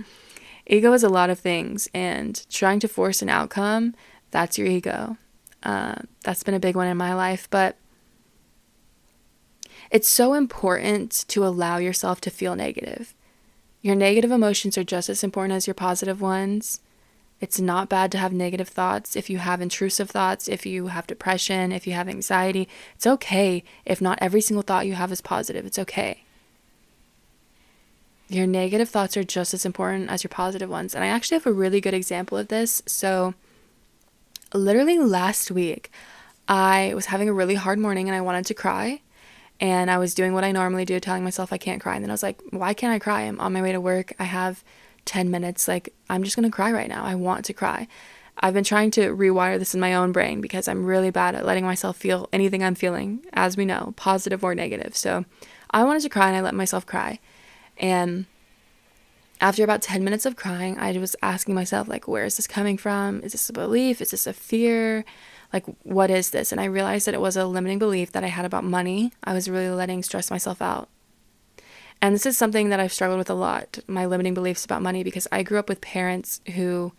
ego 0.65 0.95
is 0.95 1.03
a 1.03 1.11
lot 1.11 1.29
of 1.29 1.39
things, 1.39 1.91
and 1.93 2.43
trying 2.49 2.81
to 2.81 2.89
force 2.89 3.21
an 3.21 3.29
outcome, 3.29 3.95
that's 4.31 4.57
your 4.57 4.67
ego. 4.67 5.19
Uh, 5.63 5.97
that's 6.25 6.43
been 6.43 6.55
a 6.55 6.59
big 6.59 6.75
one 6.75 6.87
in 6.87 6.97
my 6.97 7.13
life, 7.13 7.47
but 7.51 7.77
it's 9.91 10.09
so 10.09 10.35
important 10.35 11.25
to 11.29 11.45
allow 11.45 11.77
yourself 11.77 12.21
to 12.23 12.31
feel 12.31 12.55
negative. 12.57 13.15
Your 13.83 13.95
negative 13.95 14.31
emotions 14.31 14.79
are 14.79 14.85
just 14.85 15.09
as 15.09 15.25
important 15.25 15.55
as 15.55 15.67
your 15.67 15.75
positive 15.75 16.21
ones. 16.21 16.81
It's 17.41 17.59
not 17.59 17.89
bad 17.89 18.13
to 18.13 18.19
have 18.19 18.33
negative 18.33 18.69
thoughts. 18.69 19.17
If 19.17 19.31
you 19.31 19.39
have 19.39 19.63
intrusive 19.63 20.11
thoughts, 20.11 20.47
if 20.47 20.67
you 20.67 20.89
have 20.89 21.07
depression, 21.07 21.73
if 21.73 21.87
you 21.87 21.95
have 21.95 22.09
anxiety, 22.09 22.69
it's 22.95 23.07
okay 23.07 23.65
if 23.87 24.01
not 24.01 24.19
every 24.21 24.43
single 24.43 24.63
thought 24.63 24.87
you 24.87 24.95
have 24.95 25.11
is 25.11 25.23
positive. 25.23 25.65
It's 25.65 25.79
okay. 25.79 26.25
Your 28.29 28.47
negative 28.47 28.91
thoughts 28.91 29.17
are 29.17 29.25
just 29.25 29.55
as 29.55 29.65
important 29.65 30.11
as 30.11 30.23
your 30.23 30.29
positive 30.29 30.69
ones. 30.69 30.95
And 30.95 31.03
I 31.03 31.09
actually 31.09 31.37
have 31.37 31.47
a 31.47 31.53
really 31.53 31.81
good 31.81 31.95
example 31.95 32.37
of 32.37 32.49
this. 32.49 32.83
So, 32.87 33.35
literally 34.53 34.99
last 34.99 35.51
week, 35.51 35.91
I 36.47 36.93
was 36.95 37.07
having 37.07 37.29
a 37.29 37.33
really 37.33 37.55
hard 37.55 37.79
morning 37.79 38.09
and 38.09 38.15
I 38.15 38.21
wanted 38.21 38.47
to 38.47 38.55
cry. 38.55 39.01
And 39.61 39.91
I 39.91 39.99
was 39.99 40.15
doing 40.15 40.33
what 40.33 40.45
I 40.45 40.53
normally 40.53 40.85
do, 40.85 41.01
telling 41.01 41.25
myself 41.25 41.53
I 41.53 41.59
can't 41.59 41.83
cry. 41.83 41.95
And 41.95 42.05
then 42.05 42.11
I 42.11 42.15
was 42.15 42.23
like, 42.23 42.41
why 42.51 42.73
can't 42.73 42.93
I 42.93 42.99
cry? 42.99 43.23
I'm 43.23 43.41
on 43.41 43.53
my 43.53 43.63
way 43.63 43.73
to 43.73 43.81
work. 43.81 44.13
I 44.19 44.25
have 44.25 44.63
10 45.11 45.29
minutes. 45.29 45.67
Like, 45.67 45.93
I'm 46.09 46.23
just 46.23 46.37
to 46.37 46.51
cry 46.51 46.71
right 46.71 46.89
now. 46.89 47.03
I 47.03 47.17
want 47.17 47.45
to 47.47 47.53
cry. 47.53 47.89
I've 48.39 48.55
been 48.55 48.63
trying 48.63 48.93
to 48.93 49.09
rewire 49.09 49.59
this 49.59 49.75
in 49.75 49.81
my 49.81 49.93
own 49.93 50.13
brain 50.13 50.41
because 50.41 50.69
I'm 50.69 50.87
really 50.87 51.11
bad 51.11 51.35
at 51.35 51.45
letting 51.45 51.65
myself 51.65 51.97
feel 51.97 52.29
anything 52.33 52.63
I'm 52.63 52.77
feeling, 52.77 53.25
as 53.33 53.57
we 53.57 53.65
know, 53.65 53.93
positive 53.97 54.45
or 54.45 54.55
negative. 54.55 54.97
So 54.97 55.25
I 55.73 55.83
wanted 55.83 56.03
to 56.03 56.09
cry 56.09 56.29
and 56.29 56.37
I 56.37 56.43
let 56.43 56.55
myself 56.55 56.87
cry. 56.87 57.19
And 57.77 58.27
after 59.41 59.65
about 59.65 59.83
10 59.83 60.05
minutes 60.05 60.27
of 60.27 60.37
crying, 60.37 60.79
I 60.79 60.97
was 60.97 61.17
asking 61.23 61.57
myself, 61.57 61.89
like, 61.89 62.07
where 62.07 62.25
is 62.25 62.37
this 62.37 62.47
coming 62.47 62.79
from? 62.79 63.21
Is 63.23 63.33
this 63.33 63.51
a 63.51 63.53
belief? 63.53 64.01
Is 64.01 64.13
this 64.13 64.29
a 64.29 64.33
fear? 64.33 65.05
Like, 65.53 65.65
what 65.83 66.09
is 66.09 66.31
this? 66.31 66.53
And 66.53 66.61
I 66.61 66.67
realized 66.67 67.09
that 67.09 67.15
it 67.15 67.21
was 67.21 67.37
a 67.37 67.47
limiting 67.47 67.81
belief 67.81 68.13
that 68.13 68.23
I 68.23 68.29
had 68.29 68.45
about 68.45 68.63
money. 68.63 69.13
I 69.25 69.33
was 69.33 69.51
really 69.51 69.71
letting 69.71 70.05
stress 70.05 70.31
myself 70.31 70.63
out. 70.63 70.89
And 72.03 72.15
this 72.15 72.27
is 72.27 72.39
something 72.39 72.71
that 72.71 72.81
I've 72.81 72.93
struggled 72.93 73.19
with 73.19 73.31
a 73.31 73.35
lot 73.35 73.79
my 73.87 74.07
limiting 74.07 74.35
beliefs 74.35 74.65
about 74.65 74.83
money 74.83 75.03
because 75.03 75.29
I 75.31 75.43
grew 75.43 75.59
up 75.59 75.69
with 75.69 75.81
parents 75.81 76.41
who 76.55 76.93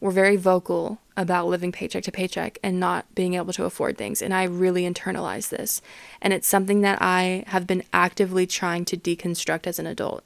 were 0.00 0.10
very 0.10 0.36
vocal 0.36 0.98
about 1.16 1.46
living 1.46 1.72
paycheck 1.72 2.04
to 2.04 2.12
paycheck 2.12 2.58
and 2.62 2.78
not 2.78 3.06
being 3.14 3.34
able 3.34 3.52
to 3.54 3.64
afford 3.64 3.96
things. 3.96 4.20
And 4.20 4.34
I 4.34 4.44
really 4.44 4.82
internalized 4.82 5.48
this. 5.48 5.80
And 6.20 6.32
it's 6.32 6.48
something 6.48 6.82
that 6.82 6.98
I 7.00 7.44
have 7.48 7.66
been 7.66 7.82
actively 7.92 8.46
trying 8.46 8.84
to 8.86 8.96
deconstruct 8.96 9.66
as 9.66 9.78
an 9.78 9.86
adult. 9.86 10.22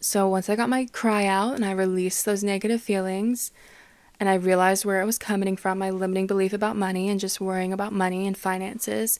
So 0.00 0.28
once 0.28 0.50
I 0.50 0.56
got 0.56 0.68
my 0.68 0.86
cry 0.86 1.26
out 1.26 1.54
and 1.54 1.64
I 1.64 1.70
released 1.72 2.24
those 2.24 2.44
negative 2.44 2.82
feelings 2.82 3.52
and 4.20 4.28
I 4.28 4.34
realized 4.34 4.84
where 4.84 5.00
it 5.00 5.06
was 5.06 5.18
coming 5.18 5.56
from, 5.56 5.78
my 5.78 5.90
limiting 5.90 6.26
belief 6.26 6.52
about 6.52 6.76
money 6.76 7.08
and 7.08 7.18
just 7.18 7.40
worrying 7.40 7.72
about 7.72 7.92
money 7.92 8.26
and 8.26 8.36
finances, 8.36 9.18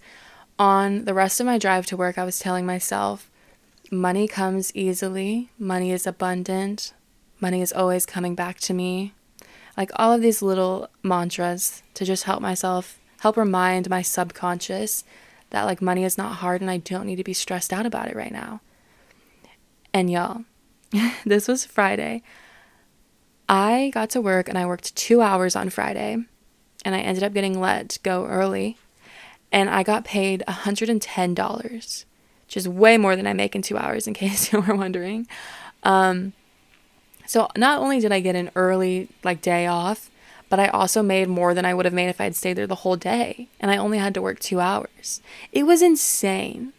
on 0.59 1.05
the 1.05 1.15
rest 1.15 1.41
of 1.41 1.47
my 1.47 1.59
drive 1.59 1.87
to 1.87 1.97
work, 1.97 2.19
I 2.19 2.25
was 2.25 2.39
telling 2.39 2.67
myself, 2.67 3.31
money 3.91 4.27
comes 4.29 4.75
easily, 4.75 5.51
money 5.59 5.93
is 5.93 6.07
abundant, 6.07 6.93
money 7.41 7.61
is 7.61 7.73
always 7.73 8.07
coming 8.07 8.35
back 8.35 8.59
to 8.61 8.75
me. 8.75 9.15
Like 9.77 9.91
all 9.97 10.13
of 10.13 10.23
these 10.23 10.43
little 10.43 10.89
mantras 11.03 11.83
to 11.95 12.05
just 12.05 12.25
help 12.25 12.41
myself, 12.41 13.01
help 13.21 13.37
remind 13.37 13.91
my 13.91 14.03
subconscious 14.03 15.05
that 15.51 15.65
like 15.65 15.83
money 15.83 16.05
is 16.05 16.19
not 16.19 16.37
hard 16.37 16.61
and 16.61 16.71
I 16.71 16.79
don't 16.79 17.07
need 17.07 17.17
to 17.17 17.25
be 17.25 17.33
stressed 17.33 17.73
out 17.73 17.87
about 17.87 18.09
it 18.09 18.17
right 18.17 18.33
now. 18.33 18.61
And 19.93 20.11
y'all, 20.11 20.45
this 21.25 21.49
was 21.49 21.65
Friday. 21.65 22.23
I 23.49 23.91
got 23.93 24.11
to 24.11 24.21
work 24.21 24.49
and 24.49 24.57
I 24.57 24.67
worked 24.67 24.97
two 24.97 25.21
hours 25.21 25.55
on 25.55 25.71
Friday 25.71 26.19
and 26.85 26.95
I 26.95 27.01
ended 27.01 27.23
up 27.23 27.35
getting 27.35 27.61
let 27.61 27.99
go 28.03 28.27
early 28.27 28.79
and 29.53 29.71
I 29.71 29.83
got 29.83 30.05
paid 30.05 30.43
$110, 30.49 32.05
which 32.55 32.61
is 32.61 32.69
way 32.69 32.97
more 32.97 33.17
than 33.17 33.27
I 33.27 33.33
make 33.33 33.57
in 33.57 33.63
two 33.63 33.77
hours, 33.77 34.07
in 34.07 34.15
case 34.23 34.53
you 34.53 34.61
were 34.61 34.77
wondering. 34.77 35.27
Um, 35.83 36.35
so 37.27 37.49
not 37.57 37.81
only 37.81 37.99
did 37.99 38.13
I 38.13 38.21
get 38.21 38.37
an 38.37 38.51
early 38.55 39.09
like 39.25 39.43
day 39.43 39.67
off, 39.67 40.09
but 40.49 40.61
I 40.61 40.69
also 40.69 41.03
made 41.03 41.29
more 41.29 41.53
than 41.53 41.65
I 41.65 41.75
would 41.75 41.85
have 41.85 41.95
made 41.95 42.11
if 42.11 42.21
I 42.21 42.25
had 42.25 42.37
stayed 42.37 42.53
there 42.53 42.69
the 42.69 42.77
whole 42.77 42.95
day, 42.95 43.49
and 43.59 43.73
I 43.73 43.77
only 43.77 43.99
had 43.99 44.15
to 44.15 44.23
work 44.23 44.39
two 44.39 44.61
hours. 44.61 45.21
It 45.51 45.65
was 45.65 45.83
insane. 45.83 46.73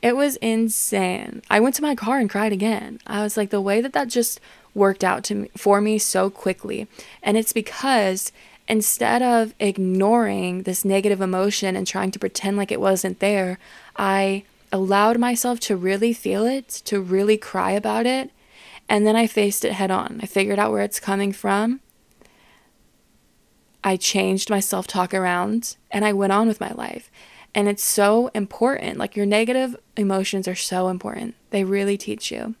It 0.00 0.16
was 0.16 0.36
insane. 0.36 1.42
I 1.50 1.60
went 1.60 1.74
to 1.74 1.82
my 1.82 1.94
car 1.94 2.18
and 2.18 2.30
cried 2.30 2.52
again. 2.52 2.98
I 3.06 3.22
was 3.22 3.36
like, 3.36 3.50
the 3.50 3.60
way 3.60 3.82
that 3.82 3.92
that 3.92 4.08
just 4.08 4.40
worked 4.72 5.04
out 5.04 5.24
to 5.24 5.34
me, 5.34 5.50
for 5.56 5.82
me 5.82 5.98
so 5.98 6.30
quickly. 6.30 6.86
And 7.22 7.36
it's 7.36 7.52
because 7.52 8.32
instead 8.66 9.20
of 9.20 9.52
ignoring 9.60 10.62
this 10.62 10.86
negative 10.86 11.20
emotion 11.20 11.76
and 11.76 11.86
trying 11.86 12.12
to 12.12 12.18
pretend 12.18 12.56
like 12.56 12.72
it 12.72 12.80
wasn't 12.80 13.18
there, 13.20 13.58
I 13.96 14.44
allowed 14.72 15.18
myself 15.18 15.60
to 15.60 15.76
really 15.76 16.12
feel 16.12 16.44
it, 16.44 16.68
to 16.84 17.00
really 17.00 17.36
cry 17.36 17.72
about 17.72 18.06
it. 18.06 18.30
And 18.88 19.06
then 19.06 19.16
I 19.16 19.26
faced 19.26 19.64
it 19.64 19.72
head 19.72 19.90
on. 19.90 20.20
I 20.22 20.26
figured 20.26 20.58
out 20.58 20.72
where 20.72 20.82
it's 20.82 21.00
coming 21.00 21.32
from. 21.32 21.80
I 23.84 23.96
changed 23.96 24.50
my 24.50 24.60
self 24.60 24.86
talk 24.86 25.14
around 25.14 25.76
and 25.90 26.04
I 26.04 26.12
went 26.12 26.32
on 26.32 26.48
with 26.48 26.60
my 26.60 26.72
life. 26.72 27.10
And 27.54 27.68
it's 27.68 27.82
so 27.82 28.28
important. 28.34 28.98
Like 28.98 29.16
your 29.16 29.26
negative 29.26 29.76
emotions 29.96 30.46
are 30.46 30.54
so 30.54 30.88
important. 30.88 31.34
They 31.50 31.64
really 31.64 31.96
teach 31.96 32.30
you. 32.30 32.54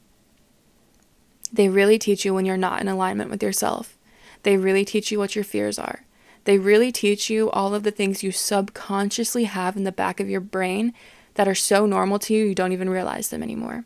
They 1.52 1.68
really 1.68 1.98
teach 1.98 2.24
you 2.24 2.34
when 2.34 2.44
you're 2.44 2.56
not 2.56 2.80
in 2.80 2.88
alignment 2.88 3.30
with 3.30 3.42
yourself. 3.42 3.96
They 4.42 4.56
really 4.56 4.84
teach 4.84 5.10
you 5.10 5.18
what 5.18 5.34
your 5.34 5.44
fears 5.44 5.78
are. 5.78 6.04
They 6.44 6.58
really 6.58 6.92
teach 6.92 7.28
you 7.28 7.50
all 7.50 7.74
of 7.74 7.82
the 7.82 7.90
things 7.90 8.22
you 8.22 8.32
subconsciously 8.32 9.44
have 9.44 9.76
in 9.76 9.84
the 9.84 9.92
back 9.92 10.20
of 10.20 10.30
your 10.30 10.40
brain 10.40 10.94
that 11.38 11.46
are 11.46 11.54
so 11.54 11.86
normal 11.86 12.18
to 12.18 12.34
you, 12.34 12.46
you 12.46 12.54
don't 12.54 12.72
even 12.72 12.90
realize 12.90 13.28
them 13.28 13.44
anymore. 13.44 13.84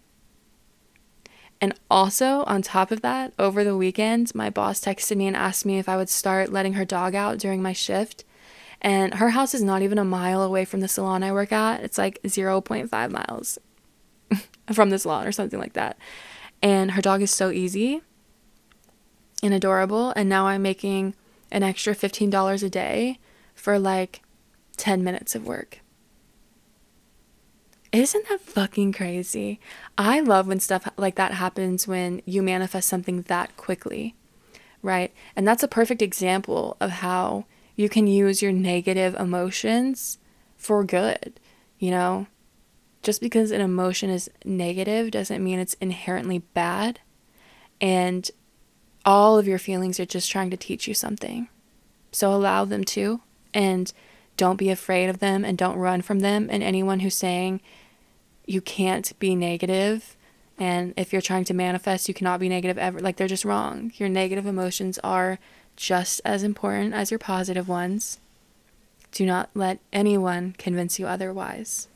And 1.61 1.75
also, 1.91 2.45
on 2.45 2.63
top 2.63 2.91
of 2.91 3.03
that, 3.03 3.35
over 3.39 3.63
the 3.63 3.77
weekend, 3.77 4.35
my 4.35 4.49
boss 4.49 4.81
texted 4.81 5.19
me 5.19 5.27
and 5.27 5.37
asked 5.37 5.67
me 5.67 5.79
if 5.79 5.87
I 5.87 5.99
would 5.99 6.09
start 6.09 6.51
letting 6.51 6.73
her 6.73 6.87
dog 6.87 7.15
out 7.15 7.37
during 7.37 7.61
my 7.61 7.75
shift. 7.75 8.25
And 8.81 9.15
her 9.17 9.31
house 9.31 9.55
is 9.55 9.63
not 9.63 9.83
even 9.83 9.99
a 9.99 10.05
mile 10.05 10.43
away 10.43 10.65
from 10.65 10.81
the 10.81 10.89
salon 10.89 11.23
I 11.23 11.31
work 11.31 11.53
at. 11.53 11.83
It's 11.83 11.99
like 11.99 12.23
0.5 12.23 13.11
miles 13.11 13.59
from 14.73 14.89
the 14.89 14.99
salon 14.99 15.27
or 15.27 15.33
something 15.33 15.61
like 15.61 15.75
that. 15.75 15.99
And 16.63 16.93
her 16.93 17.03
dog 17.03 17.21
is 17.21 17.31
so 17.31 17.51
easy 17.51 18.01
and 19.43 19.53
adorable. 19.53 20.15
And 20.17 20.27
now 20.27 20.47
I'm 20.47 20.63
making 20.63 21.15
an 21.51 21.63
extra 21.63 21.95
$15 21.95 22.63
a 22.63 22.71
day 22.71 23.19
for 23.55 23.79
like 23.79 24.23
10 24.79 25.05
minutes 25.05 25.35
of 25.35 25.47
work. 25.47 25.82
Isn't 27.93 28.27
that 28.29 28.41
fucking 28.41 28.93
crazy? 28.93 29.61
I 29.99 30.21
love 30.21 30.47
when 30.47 30.61
stuff 30.61 30.89
like 30.97 31.17
that 31.17 31.35
happens 31.35 31.87
when 31.87 32.23
you 32.25 32.43
manifest 32.43 32.89
something 32.89 33.23
that 33.23 33.55
quickly, 33.59 34.15
right? 34.81 35.13
And 35.37 35.47
that's 35.47 35.63
a 35.63 35.69
perfect 35.69 36.01
example 36.01 36.79
of 36.81 36.91
how 36.91 37.45
you 37.77 37.91
can 37.91 38.07
use 38.07 38.41
your 38.41 38.53
negative 38.53 39.15
emotions 39.17 40.19
for 40.57 40.85
good, 40.85 41.39
you 41.79 41.91
know? 41.91 42.27
Just 43.03 43.21
because 43.21 43.51
an 43.51 43.61
emotion 43.61 44.09
is 44.09 44.31
negative 44.45 45.11
doesn't 45.11 45.45
mean 45.45 45.59
it's 45.59 45.75
inherently 45.75 46.39
bad. 46.39 47.01
And 47.81 48.31
all 49.05 49.39
of 49.39 49.47
your 49.47 49.59
feelings 49.59 50.01
are 50.01 50.07
just 50.07 50.31
trying 50.31 50.51
to 50.51 50.57
teach 50.57 50.89
you 50.89 50.95
something. 50.95 51.49
So 52.11 52.33
allow 52.33 52.65
them 52.65 52.85
to, 52.85 53.21
and 53.53 53.93
don't 54.37 54.57
be 54.57 54.71
afraid 54.71 55.09
of 55.09 55.19
them, 55.19 55.45
and 55.45 55.59
don't 55.59 55.77
run 55.77 56.01
from 56.01 56.21
them. 56.21 56.49
And 56.51 56.63
anyone 56.63 57.01
who's 57.01 57.17
saying, 57.17 57.61
you 58.47 58.61
can't 58.61 59.19
be 59.19 59.35
negative 59.35 60.17
and 60.59 60.95
if 60.97 61.13
you're 61.13 61.23
trying 61.23 61.45
to 61.45 61.55
manifest 61.55 62.09
you 62.09 62.15
cannot 62.15 62.41
be 62.41 62.49
negative 62.49 62.79
ever. 62.79 63.01
Like 63.01 63.17
they're 63.17 63.29
just 63.29 63.45
wrong. 63.45 63.93
Your 63.97 64.09
negative 64.09 64.47
emotions 64.47 64.99
are 65.03 65.39
just 65.77 66.21
as 66.25 66.43
important 66.43 66.95
as 66.95 67.11
your 67.11 67.19
positive 67.19 67.69
ones. 67.69 68.19
Do 69.11 69.27
not 69.27 69.51
let 69.55 69.79
anyone 69.93 70.55
convince 70.59 70.99
you 70.99 71.07
otherwise. 71.07 71.89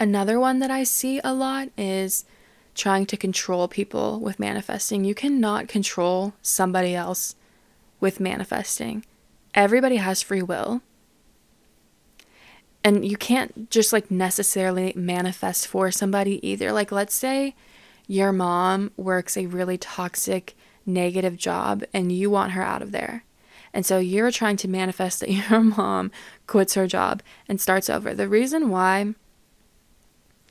Another 0.00 0.38
one 0.38 0.60
that 0.60 0.70
i 0.70 0.84
see 0.84 1.20
a 1.24 1.34
lot 1.34 1.68
is 1.76 2.24
trying 2.74 3.06
to 3.06 3.16
control 3.16 3.66
people 3.66 4.20
with 4.20 4.38
manifesting. 4.38 5.04
You 5.04 5.14
cannot 5.14 5.66
control 5.66 6.34
somebody 6.40 6.94
else 6.94 7.34
with 7.98 8.20
manifesting. 8.20 9.04
Everybody 9.54 9.96
has 9.96 10.22
free 10.22 10.42
will 10.42 10.82
and 12.88 13.04
you 13.04 13.18
can't 13.18 13.70
just 13.70 13.92
like 13.92 14.10
necessarily 14.10 14.94
manifest 14.96 15.66
for 15.66 15.90
somebody 15.90 16.46
either. 16.46 16.72
Like, 16.72 16.90
let's 16.90 17.14
say 17.14 17.54
your 18.06 18.32
mom 18.32 18.92
works 18.96 19.36
a 19.36 19.44
really 19.44 19.76
toxic, 19.76 20.56
negative 20.86 21.36
job 21.36 21.84
and 21.92 22.10
you 22.10 22.30
want 22.30 22.52
her 22.52 22.62
out 22.62 22.80
of 22.80 22.92
there. 22.92 23.24
And 23.74 23.84
so 23.84 23.98
you're 23.98 24.30
trying 24.30 24.56
to 24.56 24.68
manifest 24.68 25.20
that 25.20 25.30
your 25.50 25.60
mom 25.60 26.10
quits 26.46 26.74
her 26.74 26.86
job 26.86 27.22
and 27.46 27.60
starts 27.60 27.90
over. 27.90 28.14
The 28.14 28.26
reason 28.26 28.70
why 28.70 29.12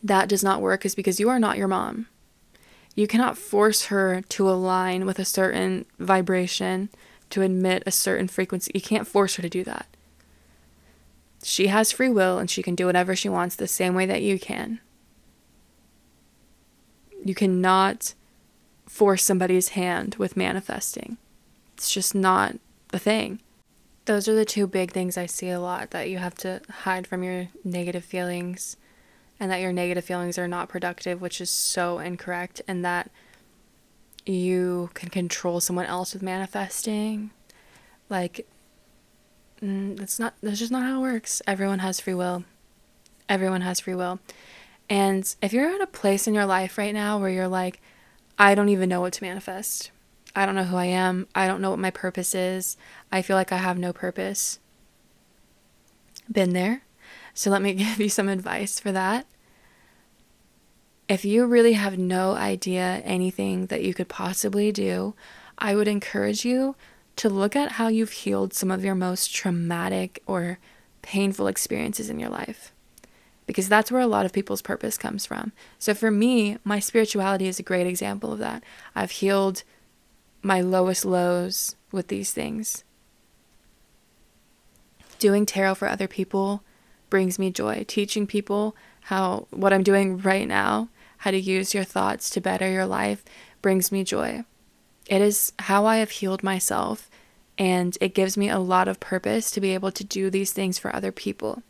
that 0.03 0.29
does 0.29 0.43
not 0.43 0.61
work 0.61 0.85
is 0.85 0.93
because 0.93 1.19
you 1.19 1.29
are 1.29 1.39
not 1.39 1.57
your 1.57 1.67
mom. 1.67 2.05
You 2.93 3.07
cannot 3.07 3.35
force 3.35 3.85
her 3.85 4.21
to 4.21 4.47
align 4.47 5.07
with 5.07 5.17
a 5.17 5.25
certain 5.25 5.87
vibration, 5.97 6.89
to 7.31 7.41
emit 7.41 7.81
a 7.87 7.91
certain 7.91 8.27
frequency. 8.27 8.71
You 8.75 8.81
can't 8.81 9.07
force 9.07 9.37
her 9.37 9.41
to 9.41 9.49
do 9.49 9.63
that. 9.63 9.87
She 11.47 11.67
has 11.67 11.93
free 11.93 12.09
will 12.09 12.39
and 12.39 12.49
she 12.49 12.61
can 12.61 12.75
do 12.75 12.87
whatever 12.87 13.15
she 13.15 13.29
wants 13.29 13.55
the 13.55 13.69
same 13.69 13.95
way 13.95 14.05
that 14.05 14.21
you 14.21 14.37
can. 14.37 14.81
You 17.23 17.33
cannot 17.33 18.15
force 18.85 19.23
somebody's 19.23 19.69
hand 19.69 20.15
with 20.15 20.35
manifesting. 20.35 21.15
It's 21.73 21.89
just 21.89 22.13
not 22.13 22.57
a 22.91 22.99
thing. 22.99 23.39
Those 24.03 24.27
are 24.27 24.35
the 24.35 24.43
two 24.43 24.67
big 24.67 24.91
things 24.91 25.17
I 25.17 25.25
see 25.25 25.49
a 25.49 25.61
lot 25.61 25.91
that 25.91 26.09
you 26.09 26.17
have 26.17 26.35
to 26.39 26.59
hide 26.69 27.07
from 27.07 27.23
your 27.23 27.47
negative 27.63 28.03
feelings 28.03 28.75
and 29.39 29.49
that 29.49 29.61
your 29.61 29.71
negative 29.71 30.03
feelings 30.03 30.37
are 30.37 30.49
not 30.49 30.67
productive, 30.67 31.21
which 31.21 31.39
is 31.39 31.49
so 31.49 31.99
incorrect, 31.99 32.61
and 32.67 32.83
that 32.83 33.09
you 34.25 34.89
can 34.95 35.07
control 35.07 35.61
someone 35.61 35.85
else 35.85 36.11
with 36.13 36.21
manifesting. 36.21 37.31
Like, 38.09 38.45
mm, 39.61 39.97
that's 39.97 40.19
not 40.19 40.35
that's 40.41 40.59
just 40.59 40.71
not 40.71 40.83
how 40.83 40.99
it 40.99 41.01
works. 41.01 41.41
Everyone 41.47 41.79
has 41.79 41.99
free 41.99 42.13
will. 42.13 42.43
Everyone 43.29 43.61
has 43.61 43.79
free 43.79 43.95
will. 43.95 44.19
And 44.89 45.35
if 45.41 45.51
you're 45.51 45.69
at 45.69 45.81
a 45.81 45.87
place 45.87 46.27
in 46.27 46.33
your 46.33 46.45
life 46.45 46.77
right 46.77 46.93
now 46.93 47.19
where 47.19 47.29
you're 47.29 47.47
like, 47.47 47.81
I 48.39 48.55
don't 48.55 48.69
even 48.69 48.87
know 48.87 49.01
what 49.01 49.13
to 49.13 49.23
manifest. 49.23 49.91
I 50.35 50.45
don't 50.45 50.55
know 50.55 50.63
who 50.63 50.77
I 50.77 50.85
am. 50.85 51.27
I 51.35 51.47
don't 51.47 51.61
know 51.61 51.71
what 51.71 51.79
my 51.79 51.91
purpose 51.91 52.35
is. 52.35 52.77
I 53.11 53.21
feel 53.21 53.35
like 53.35 53.51
I 53.51 53.57
have 53.57 53.77
no 53.77 53.91
purpose. 53.91 54.59
Been 56.31 56.53
there. 56.53 56.83
So 57.33 57.49
let 57.49 57.61
me 57.61 57.73
give 57.75 57.99
you 57.99 58.09
some 58.09 58.29
advice 58.29 58.79
for 58.79 58.91
that. 58.91 59.25
If 61.09 61.23
you 61.25 61.45
really 61.45 61.73
have 61.73 61.97
no 61.97 62.33
idea 62.33 63.01
anything 63.05 63.67
that 63.67 63.83
you 63.83 63.93
could 63.93 64.09
possibly 64.09 64.71
do, 64.71 65.15
I 65.57 65.73
would 65.73 65.87
encourage 65.87 66.45
you 66.45 66.75
to 67.17 67.29
look 67.29 67.55
at 67.55 67.73
how 67.73 67.87
you've 67.87 68.11
healed 68.11 68.53
some 68.53 68.71
of 68.71 68.83
your 68.83 68.95
most 68.95 69.33
traumatic 69.33 70.21
or 70.25 70.59
painful 71.01 71.47
experiences 71.47 72.09
in 72.09 72.19
your 72.19 72.29
life. 72.29 72.71
Because 73.45 73.69
that's 73.69 73.91
where 73.91 74.01
a 74.01 74.07
lot 74.07 74.25
of 74.25 74.33
people's 74.33 74.61
purpose 74.61 74.97
comes 74.97 75.25
from. 75.25 75.53
So 75.79 75.93
for 75.93 76.11
me, 76.11 76.57
my 76.63 76.79
spirituality 76.79 77.47
is 77.47 77.59
a 77.59 77.63
great 77.63 77.87
example 77.87 78.33
of 78.33 78.39
that. 78.39 78.63
I've 78.93 79.11
healed 79.11 79.63
my 80.41 80.61
lowest 80.61 81.05
lows 81.05 81.75
with 81.91 82.09
these 82.09 82.33
things. 82.33 82.83
Doing 85.19 85.45
tarot 85.45 85.75
for 85.75 85.87
other 85.87 86.07
people 86.07 86.61
brings 87.09 87.39
me 87.39 87.49
joy. 87.49 87.85
Teaching 87.87 88.27
people 88.27 88.75
how 89.01 89.47
what 89.49 89.71
I'm 89.73 89.83
doing 89.83 90.17
right 90.17 90.47
now, 90.47 90.89
how 91.19 91.31
to 91.31 91.39
use 91.39 91.73
your 91.73 91.85
thoughts 91.85 92.29
to 92.31 92.41
better 92.41 92.69
your 92.69 92.85
life, 92.85 93.23
brings 93.61 93.91
me 93.91 94.03
joy. 94.03 94.43
It 95.07 95.21
is 95.21 95.53
how 95.59 95.85
I 95.85 95.97
have 95.97 96.11
healed 96.11 96.43
myself, 96.43 97.06
and 97.57 97.97
it 97.99 98.13
gives 98.13 98.37
me 98.37 98.49
a 98.49 98.59
lot 98.59 98.87
of 98.87 98.99
purpose 98.99 99.49
to 99.51 99.61
be 99.61 99.73
able 99.73 99.91
to 99.91 100.03
do 100.03 100.29
these 100.29 100.53
things 100.53 100.77
for 100.77 100.95
other 100.95 101.11
people. 101.11 101.63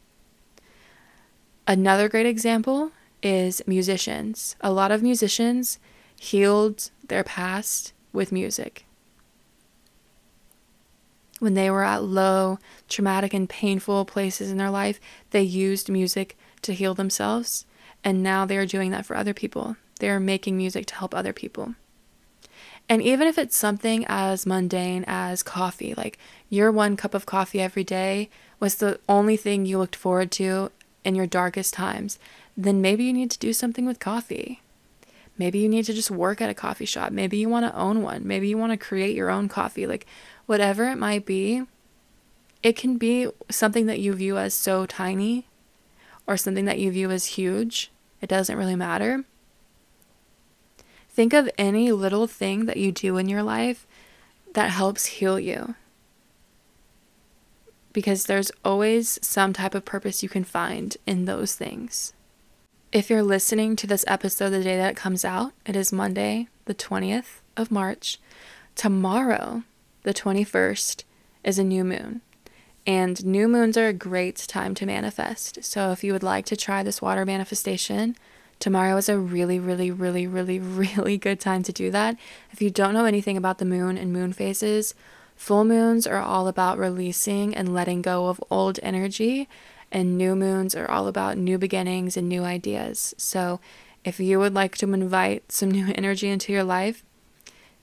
Another 1.67 2.07
great 2.09 2.25
example 2.25 2.91
is 3.21 3.61
musicians. 3.67 4.55
A 4.61 4.71
lot 4.71 4.91
of 4.91 5.03
musicians 5.03 5.79
healed 6.19 6.91
their 7.07 7.23
past 7.23 7.93
with 8.13 8.31
music. 8.31 8.85
When 11.39 11.53
they 11.53 11.69
were 11.69 11.83
at 11.83 12.03
low, 12.03 12.57
traumatic, 12.89 13.33
and 13.33 13.47
painful 13.47 14.05
places 14.05 14.49
in 14.49 14.57
their 14.57 14.71
life, 14.71 14.99
they 15.31 15.43
used 15.43 15.89
music 15.89 16.35
to 16.63 16.73
heal 16.73 16.95
themselves, 16.95 17.65
and 18.03 18.23
now 18.23 18.45
they 18.45 18.57
are 18.57 18.65
doing 18.65 18.89
that 18.91 19.05
for 19.05 19.15
other 19.15 19.35
people. 19.35 19.75
They 19.99 20.09
are 20.09 20.19
making 20.19 20.57
music 20.57 20.87
to 20.87 20.95
help 20.95 21.13
other 21.13 21.33
people. 21.33 21.75
And 22.89 23.01
even 23.01 23.27
if 23.27 23.37
it's 23.37 23.57
something 23.57 24.05
as 24.07 24.45
mundane 24.45 25.03
as 25.07 25.43
coffee, 25.43 25.93
like 25.95 26.17
your 26.49 26.71
one 26.71 26.95
cup 26.95 27.13
of 27.13 27.25
coffee 27.25 27.61
every 27.61 27.83
day 27.83 28.29
was 28.59 28.75
the 28.75 28.99
only 29.09 29.35
thing 29.35 29.65
you 29.65 29.77
looked 29.77 29.95
forward 29.95 30.31
to 30.31 30.71
in 31.03 31.15
your 31.15 31.27
darkest 31.27 31.73
times, 31.73 32.17
then 32.55 32.81
maybe 32.81 33.03
you 33.03 33.13
need 33.13 33.31
to 33.31 33.39
do 33.39 33.53
something 33.53 33.85
with 33.85 33.99
coffee. 33.99 34.61
Maybe 35.37 35.59
you 35.59 35.69
need 35.69 35.85
to 35.85 35.93
just 35.93 36.09
work 36.09 36.41
at 36.41 36.49
a 36.49 36.55
coffee 36.55 36.85
shop. 36.85 37.11
Maybe 37.11 37.37
you 37.37 37.49
want 37.49 37.65
to 37.65 37.77
own 37.77 38.01
one. 38.01 38.25
Maybe 38.25 38.47
you 38.47 38.57
want 38.57 38.71
to 38.71 38.77
create 38.77 39.15
your 39.15 39.29
own 39.29 39.47
coffee. 39.47 39.85
Like, 39.85 40.07
whatever 40.47 40.85
it 40.85 40.95
might 40.95 41.25
be, 41.25 41.63
it 42.63 42.75
can 42.75 42.97
be 42.97 43.27
something 43.49 43.85
that 43.85 43.99
you 43.99 44.13
view 44.13 44.37
as 44.37 44.53
so 44.53 44.85
tiny 44.87 45.45
or 46.25 46.37
something 46.37 46.65
that 46.65 46.79
you 46.79 46.91
view 46.91 47.11
as 47.11 47.25
huge. 47.25 47.91
It 48.19 48.29
doesn't 48.29 48.57
really 48.57 48.75
matter. 48.75 49.25
Think 51.17 51.33
of 51.33 51.49
any 51.57 51.91
little 51.91 52.27
thing 52.27 52.67
that 52.67 52.77
you 52.77 52.91
do 52.91 53.17
in 53.17 53.27
your 53.27 53.41
life 53.41 53.87
that 54.53 54.69
helps 54.69 55.07
heal 55.17 55.39
you. 55.39 55.73
Because 57.91 58.25
there's 58.25 58.51
always 58.63 59.17
some 59.23 59.51
type 59.51 59.73
of 59.73 59.83
purpose 59.83 60.21
you 60.21 60.29
can 60.29 60.43
find 60.43 60.95
in 61.07 61.25
those 61.25 61.55
things. 61.55 62.13
If 62.91 63.09
you're 63.09 63.23
listening 63.23 63.75
to 63.77 63.87
this 63.87 64.05
episode 64.07 64.51
the 64.51 64.63
day 64.63 64.77
that 64.77 64.91
it 64.91 64.95
comes 64.95 65.25
out, 65.25 65.53
it 65.65 65.75
is 65.75 65.91
Monday, 65.91 66.49
the 66.65 66.75
20th 66.75 67.41
of 67.57 67.71
March. 67.71 68.19
Tomorrow, 68.75 69.63
the 70.03 70.13
21st, 70.13 71.03
is 71.43 71.57
a 71.57 71.63
new 71.63 71.83
moon. 71.83 72.21
And 72.85 73.25
new 73.25 73.47
moons 73.47 73.75
are 73.75 73.87
a 73.87 73.91
great 73.91 74.35
time 74.47 74.75
to 74.75 74.85
manifest. 74.85 75.63
So 75.63 75.89
if 75.89 76.03
you 76.03 76.13
would 76.13 76.21
like 76.21 76.45
to 76.45 76.55
try 76.55 76.83
this 76.83 77.01
water 77.01 77.25
manifestation, 77.25 78.15
Tomorrow 78.59 78.97
is 78.97 79.09
a 79.09 79.17
really, 79.17 79.59
really, 79.59 79.91
really, 79.91 80.27
really, 80.27 80.59
really 80.59 81.17
good 81.17 81.39
time 81.39 81.63
to 81.63 81.73
do 81.73 81.91
that. 81.91 82.17
If 82.51 82.61
you 82.61 82.69
don't 82.69 82.93
know 82.93 83.05
anything 83.05 83.37
about 83.37 83.57
the 83.59 83.65
moon 83.65 83.97
and 83.97 84.11
moon 84.11 84.33
phases, 84.33 84.95
Full 85.37 85.63
moons 85.63 86.07
are 86.07 86.19
all 86.19 86.47
about 86.47 86.79
releasing 86.79 87.55
and 87.55 87.73
letting 87.73 88.01
go 88.01 88.27
of 88.27 88.43
old 88.49 88.79
energy, 88.81 89.47
and 89.91 90.17
new 90.17 90.35
moons 90.35 90.75
are 90.75 90.89
all 90.89 91.07
about 91.07 91.37
new 91.37 91.59
beginnings 91.59 92.17
and 92.17 92.27
new 92.27 92.43
ideas. 92.43 93.13
So, 93.17 93.61
if 94.03 94.19
you 94.19 94.39
would 94.39 94.55
like 94.55 94.75
to 94.79 94.91
invite 94.91 95.51
some 95.51 95.69
new 95.69 95.93
energy 95.95 96.27
into 96.27 96.51
your 96.51 96.63
life, 96.63 97.03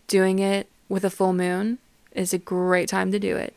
doing 0.08 0.40
it 0.40 0.68
with 0.88 1.04
a 1.04 1.10
full 1.10 1.32
moon 1.32 1.78
is 2.12 2.34
a 2.34 2.38
great 2.38 2.88
time 2.88 3.12
to 3.12 3.18
do 3.20 3.36
it. 3.36 3.56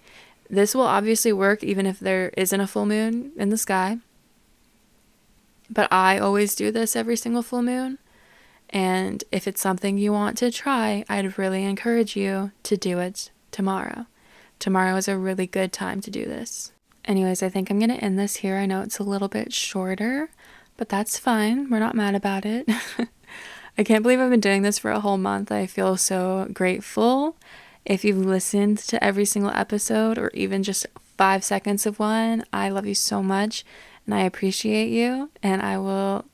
This 0.49 0.73
will 0.73 0.83
obviously 0.83 1.33
work 1.33 1.63
even 1.63 1.85
if 1.85 1.99
there 1.99 2.29
isn't 2.37 2.61
a 2.61 2.67
full 2.67 2.85
moon 2.85 3.31
in 3.35 3.49
the 3.49 3.57
sky. 3.57 3.97
But 5.69 5.91
I 5.91 6.17
always 6.17 6.55
do 6.55 6.71
this 6.71 6.95
every 6.95 7.15
single 7.17 7.43
full 7.43 7.61
moon. 7.61 7.97
And 8.69 9.23
if 9.31 9.47
it's 9.47 9.61
something 9.61 9.97
you 9.97 10.11
want 10.11 10.37
to 10.39 10.51
try, 10.51 11.05
I'd 11.07 11.37
really 11.37 11.63
encourage 11.63 12.15
you 12.15 12.51
to 12.63 12.77
do 12.77 12.99
it 12.99 13.31
tomorrow. 13.51 14.05
Tomorrow 14.59 14.95
is 14.97 15.07
a 15.07 15.17
really 15.17 15.47
good 15.47 15.71
time 15.71 16.01
to 16.01 16.11
do 16.11 16.25
this. 16.25 16.71
Anyways, 17.05 17.41
I 17.41 17.49
think 17.49 17.69
I'm 17.69 17.79
going 17.79 17.89
to 17.89 18.03
end 18.03 18.19
this 18.19 18.37
here. 18.37 18.57
I 18.57 18.65
know 18.65 18.81
it's 18.81 18.99
a 18.99 19.03
little 19.03 19.29
bit 19.29 19.53
shorter, 19.53 20.29
but 20.75 20.89
that's 20.89 21.17
fine. 21.17 21.69
We're 21.69 21.79
not 21.79 21.95
mad 21.95 22.15
about 22.15 22.45
it. 22.45 22.67
I 23.77 23.83
can't 23.83 24.03
believe 24.03 24.19
I've 24.19 24.31
been 24.31 24.39
doing 24.39 24.63
this 24.63 24.79
for 24.79 24.91
a 24.91 24.99
whole 24.99 25.17
month. 25.17 25.51
I 25.51 25.67
feel 25.67 25.95
so 25.95 26.47
grateful. 26.51 27.37
If 27.85 28.03
you've 28.03 28.17
listened 28.17 28.79
to 28.79 29.01
every 29.01 29.23
single 29.23 29.51
episode 29.51 30.17
or 30.17 30.31
even 30.33 30.63
just 30.63 30.87
five 31.17 31.43
seconds 31.43 31.85
of 31.85 31.99
one, 31.99 32.43
I 32.51 32.69
love 32.69 32.85
you 32.85 32.95
so 32.95 33.23
much 33.23 33.63
and 34.07 34.15
I 34.15 34.21
appreciate 34.21 34.89
you. 34.89 35.29
And 35.43 35.61
I 35.61 35.77
will 35.77 36.25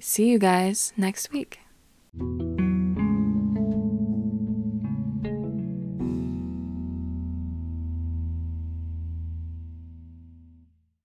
see 0.00 0.28
you 0.28 0.38
guys 0.38 0.92
next 0.96 1.30
week. 1.30 1.60